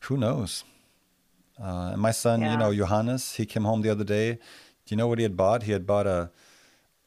[0.00, 0.64] who knows?
[1.58, 4.32] Uh, and my son, you know, Johannes, he came home the other day.
[4.32, 5.62] Do you know what he had bought?
[5.62, 6.30] He had bought a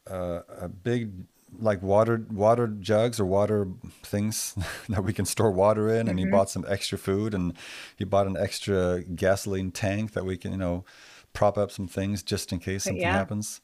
[0.06, 1.12] a, a big
[1.58, 3.68] like water water jugs or water
[4.02, 4.54] things
[4.88, 7.52] that we can store water in and he bought some extra food and
[7.96, 10.84] he bought an extra gasoline tank that we can you know
[11.32, 13.12] prop up some things just in case something yeah.
[13.12, 13.60] happens.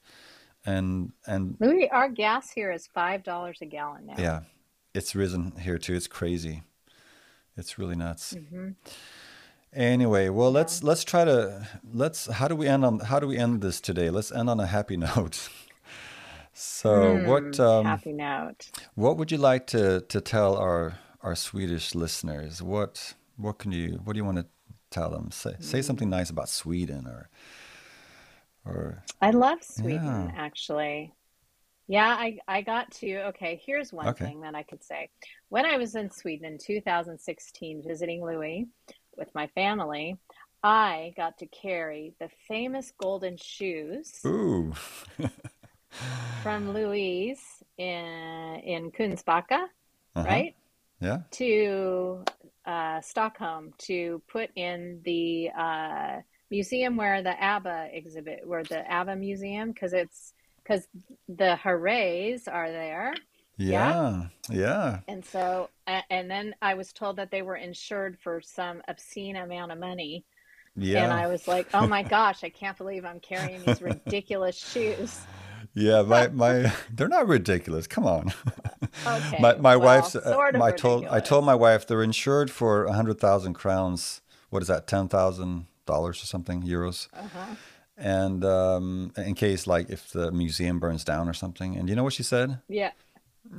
[0.65, 4.15] And and Louis, our gas here is five dollars a gallon now.
[4.19, 4.41] yeah.
[4.95, 5.95] It's risen here too.
[5.95, 6.63] It's crazy.
[7.57, 8.37] It's really nuts.
[8.51, 8.71] Hmm.
[9.73, 13.37] anyway well let's let's try to let's how do we end on how do we
[13.37, 14.11] end this today?
[14.11, 15.49] Let's end on a happy note
[16.59, 18.71] so what Hmm, um Happy note.
[18.95, 22.63] What would you like to, to tell our our Swedish listeners?
[22.63, 24.47] What what can you what do you want to
[24.91, 25.31] tell them?
[25.31, 27.31] Say say something nice about Sweden or
[28.65, 30.33] or I love Sweden, Yeah.
[30.37, 31.13] actually.
[31.89, 33.29] Yeah, I, I got to.
[33.29, 34.27] Okay, here's one Okay.
[34.27, 35.09] thing that I could say.
[35.49, 38.67] When I was in Sweden in 2016 visiting Louis
[39.17, 40.19] with my family,
[40.63, 44.73] I got to carry the famous golden shoes ooh
[46.43, 47.41] from Louise
[47.77, 49.65] in in Kungsbacka,
[50.17, 50.25] Uh-huh.
[50.25, 50.55] right?
[51.01, 52.25] yeah to
[52.67, 56.17] uh, Stockholm to put in the uh,
[56.51, 60.33] museum where the ABBA exhibit, where the ABBA museum, because it's
[60.63, 60.87] because
[61.29, 63.15] the Herreys are there,
[63.57, 64.27] Yeah.
[64.51, 65.01] Yeah.
[65.09, 69.73] And so, and then I was told that they were insured for some obscene amount
[69.73, 70.25] of money.
[70.77, 71.05] Yeah.
[71.05, 75.21] And I was like, oh my gosh, I can't believe I'm carrying these ridiculous shoes.
[75.79, 77.87] Yeah, my my they're not ridiculous.
[77.87, 78.33] Come on.
[79.05, 82.03] My Okay, my well, wife's uh, sort of my told I told my wife they're
[82.03, 84.23] insured for a hundred thousand crowns.
[84.51, 84.87] What is that?
[84.87, 87.07] Ten thousand dollars or something euros.
[87.13, 87.55] Uh-huh.
[87.97, 91.77] And um, in case like if the museum burns down or something.
[91.77, 92.61] And you know what she said?
[92.69, 92.93] Yeah.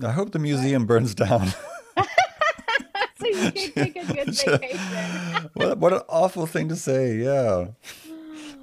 [0.03, 1.49] I hope the museum burns down.
[3.19, 5.49] So you can take a good vacation.
[5.53, 7.17] what what an awful thing to say.
[7.17, 7.67] Yeah.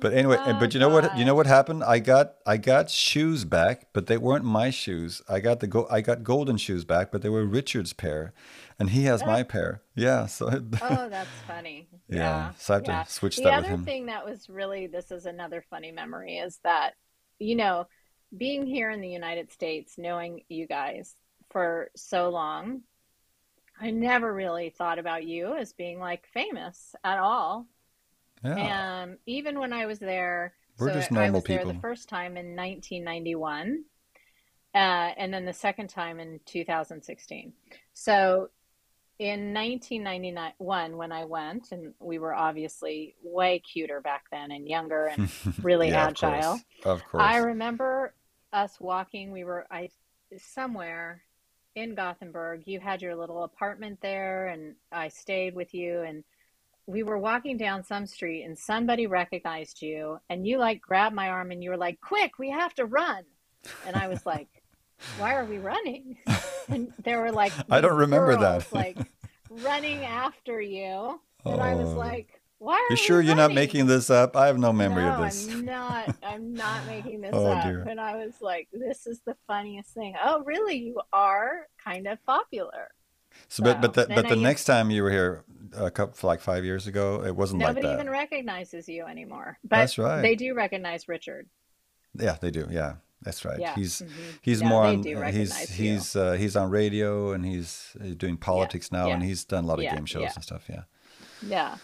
[0.01, 1.17] But anyway, Oh but you know what?
[1.17, 1.55] You know what uh-huh.
[1.55, 1.83] happened?
[1.85, 5.23] I got I got shoes back, but they weren't my shoes.
[5.29, 8.35] I got the go I got golden shoes back, but they were Richard's pair,
[8.79, 9.83] and he has my pair.
[9.95, 10.49] Yeah, so
[10.81, 11.89] Oh, that's funny.
[12.09, 12.53] Yeah, Yeah.
[12.59, 13.85] so I have to switch The that with other him.
[13.85, 16.95] thing that was really, this is another funny memory, is that,
[17.39, 17.87] you know,
[18.37, 21.15] being here in the United States, knowing you guys
[21.51, 22.83] for so long,
[23.81, 27.67] I never really thought about you as being like famous at all.
[28.43, 28.73] Yeah,
[29.03, 32.09] Um, even when I was there, we're so just I normal was there the first
[32.09, 33.85] time in 1991,
[34.75, 37.53] uh, and then the second time in 2016.
[37.95, 38.51] So
[39.19, 45.07] in 1991, when I went, and we were obviously way cuter back then and younger
[45.07, 45.23] and
[45.63, 46.17] really Yeah, of agile.
[46.17, 48.15] course, of I remember
[48.53, 49.33] us walking.
[49.33, 49.91] We were I
[50.39, 51.23] somewhere
[51.75, 52.63] in Gothenburg.
[52.67, 56.03] You had your little apartment there, and I stayed with you.
[56.03, 56.25] And
[56.87, 61.29] we were walking down some street, and somebody recognized you, and you like grabbed my
[61.31, 63.25] arm, and you were like, "Quick, we have to run!"
[63.87, 64.49] And I was like,
[65.19, 66.17] "Why are we running?"
[66.69, 68.73] And there were like I don't remember that.
[68.73, 68.99] like
[69.51, 73.53] running after you, and I was Oh, like, "Why are you sure we you're not
[73.53, 74.37] making this up?
[74.37, 75.49] I have no memory No, of this.
[75.49, 76.17] I'm not.
[76.23, 77.65] I'm not making this Oh up.
[77.65, 77.83] dear.
[77.89, 80.15] And I was like, this is the funniest thing.
[80.25, 80.77] Oh, really?
[80.77, 82.91] You are kind of popular.
[83.49, 85.45] So, but but the, but I the next time you were here,
[85.77, 89.59] a couple like five years ago, it wasn't like nobody even recognizes you anymore.
[89.65, 90.23] But That's right.
[90.23, 91.49] they do recognize Richard.
[92.19, 92.67] Yeah, they do.
[92.71, 93.61] Yeah, that's right.
[93.61, 93.75] Yeah.
[93.75, 97.97] He's hmm he's Yeah, more on uh, he's he's uh, he's on radio and he's,
[98.03, 98.39] he's doing Yeah.
[98.45, 99.95] politics now and he's done a lot of Yeah.
[99.95, 100.33] game shows Yeah.
[100.35, 100.65] and stuff.
[100.69, 100.83] Yeah.
[101.41, 101.77] Yeah.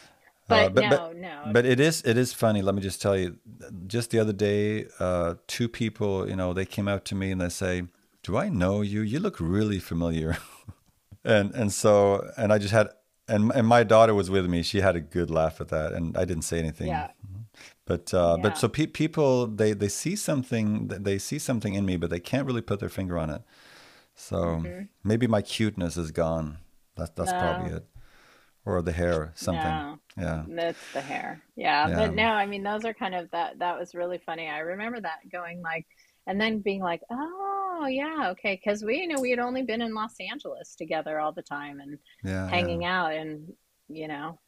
[0.50, 1.52] Uh, But but but no, no.
[1.52, 2.62] but it is it is funny.
[2.62, 3.38] Let me just tell you.
[3.86, 7.40] Just the other day, uh, two people, you know, they came out to me and
[7.40, 7.84] they say,
[8.22, 9.00] "Do I know you?
[9.02, 10.36] You look really familiar."
[11.24, 12.88] and and so and I just had
[13.28, 14.62] and and my daughter was with me.
[14.62, 16.88] She had a good laugh at that, and I didn't say anything.
[16.88, 17.12] Yeah.
[17.86, 21.96] But uh, but so pe- people they they see something they see something in me,
[21.96, 23.42] but they can't really put their finger on it.
[24.14, 26.58] So hmm maybe my cuteness is gone.
[26.96, 27.86] That's that's probably it,
[28.64, 29.84] or the hair, something.
[29.84, 29.98] no.
[30.16, 31.42] Yeah, That's the hair.
[31.56, 31.88] Yeah.
[31.88, 33.58] yeah, But no, I mean, those are kind of that.
[33.58, 34.48] That was really funny.
[34.48, 35.86] I remember that going like,
[36.26, 38.60] and then being like, oh, yeah, okay.
[38.62, 41.80] Because we, you know, we had only been in Los Angeles together all the time
[41.80, 43.52] and yeah, yeah, hanging out, and,
[43.88, 44.38] you know,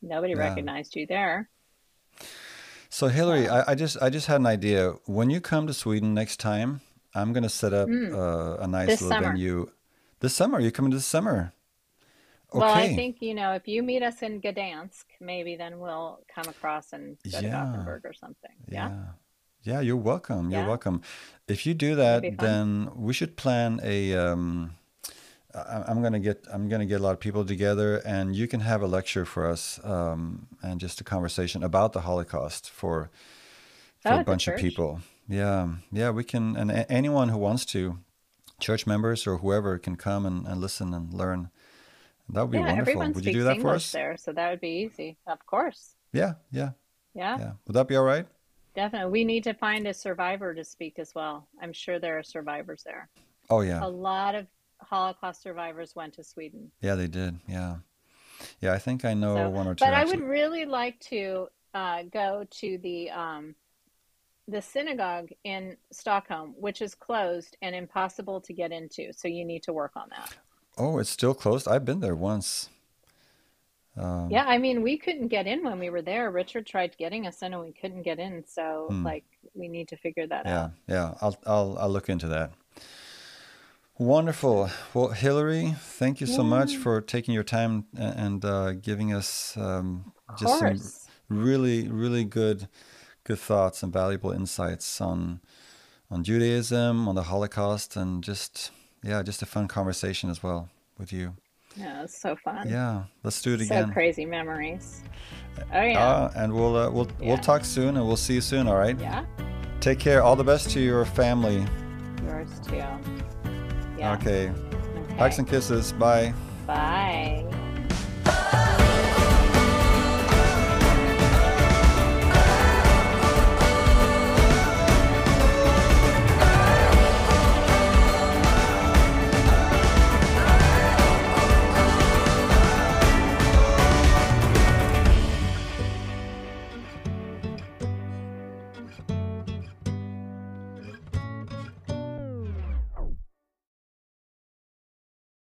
[0.00, 0.40] nobody yeah.
[0.40, 1.48] recognized you there.
[2.88, 4.94] So Hilary, I, I just I just had an idea.
[5.06, 6.82] When you come to Sweden next time,
[7.14, 9.32] I'm gonna set up mm, uh, a nice this little summer.
[9.32, 9.70] venue.
[10.20, 11.54] This summer, you coming this summer?
[12.52, 16.48] Well, I think, you know, if you meet us in Gdansk, maybe then we'll come
[16.48, 18.50] across and go to Yeah, Gothenburg or something.
[18.68, 18.90] Yeah?
[18.90, 19.04] yeah,
[19.62, 19.80] yeah.
[19.80, 20.50] You're welcome.
[20.50, 21.02] You're welcome.
[21.48, 24.14] If you do that, then we should plan a.
[24.14, 24.74] Um,
[25.54, 28.80] I'm gonna get I'm gonna get a lot of people together, and you can have
[28.82, 33.10] a lecture for us, um, and just a conversation about the Holocaust for
[34.00, 35.00] for Oh, a bunch of people.
[35.28, 36.10] Yeah, yeah.
[36.10, 37.98] We can, and a- anyone who wants to,
[38.60, 41.50] church members or whoever, can come and, and listen and learn.
[42.30, 43.12] That would be Yeah, wonderful.
[43.12, 43.92] Would you do that for us?
[43.92, 45.18] there, so that would be easy.
[45.26, 45.94] Of course.
[46.12, 46.70] Yeah, yeah,
[47.14, 47.52] Yeah, yeah.
[47.66, 48.26] Would that be all right?
[48.74, 49.10] Definitely.
[49.12, 51.46] We need to find a survivor to speak as well.
[51.60, 53.08] I'm sure there are survivors there.
[53.50, 54.46] Oh yeah, A lot of
[54.80, 56.70] Holocaust survivors went to Sweden.
[56.80, 56.94] yeah.
[56.94, 57.38] They did.
[57.48, 57.76] Yeah,
[58.60, 58.72] yeah.
[58.72, 62.02] I think I know So, one or two but I would really like to uh,
[62.12, 63.54] go to the um,
[64.48, 69.12] the synagogue in Stockholm, which is closed and impossible to get into.
[69.12, 70.34] So you need to work on that.
[70.76, 71.68] Oh, it's still closed.
[71.68, 72.68] I've been there once.
[74.28, 76.30] Yeah, Um, I mean, we couldn't get in when we were there.
[76.30, 78.44] Richard tried getting us in and we couldn't get in.
[78.46, 79.04] So, hmm.
[79.04, 79.24] like,
[79.54, 80.70] we need to figure that Yeah, out.
[80.88, 80.94] yeah.
[80.94, 81.14] Yeah.
[81.20, 82.52] I'll I'll I'll look into that.
[83.98, 84.70] Wonderful.
[84.94, 90.12] Well, Hilary, thank you so much for taking your time and uh, giving us um,
[90.34, 90.92] just some
[91.28, 92.68] really, really good,
[93.24, 95.40] good thoughts and valuable insights on
[96.10, 98.70] on Judaism, on the Holocaust, and just
[99.04, 101.36] yeah, just a fun conversation as well with you.
[101.76, 102.68] Yeah, it's so fun.
[102.68, 103.88] Yeah, let's do it So again.
[103.88, 105.02] So crazy memories.
[105.72, 106.06] Oh, yeah.
[106.06, 108.68] Uh, and we'll uh, we'll we'll talk soon, and we'll see you soon.
[108.68, 108.98] All right.
[108.98, 109.24] Yeah.
[109.80, 110.22] Take care.
[110.22, 111.66] All the best to your family.
[112.24, 112.76] Yours too.
[113.98, 114.16] Yeah.
[114.20, 114.48] Okay.
[114.50, 115.16] Okay.
[115.16, 115.92] Hugs and kisses.
[115.92, 116.32] Bye.
[116.66, 117.46] Bye.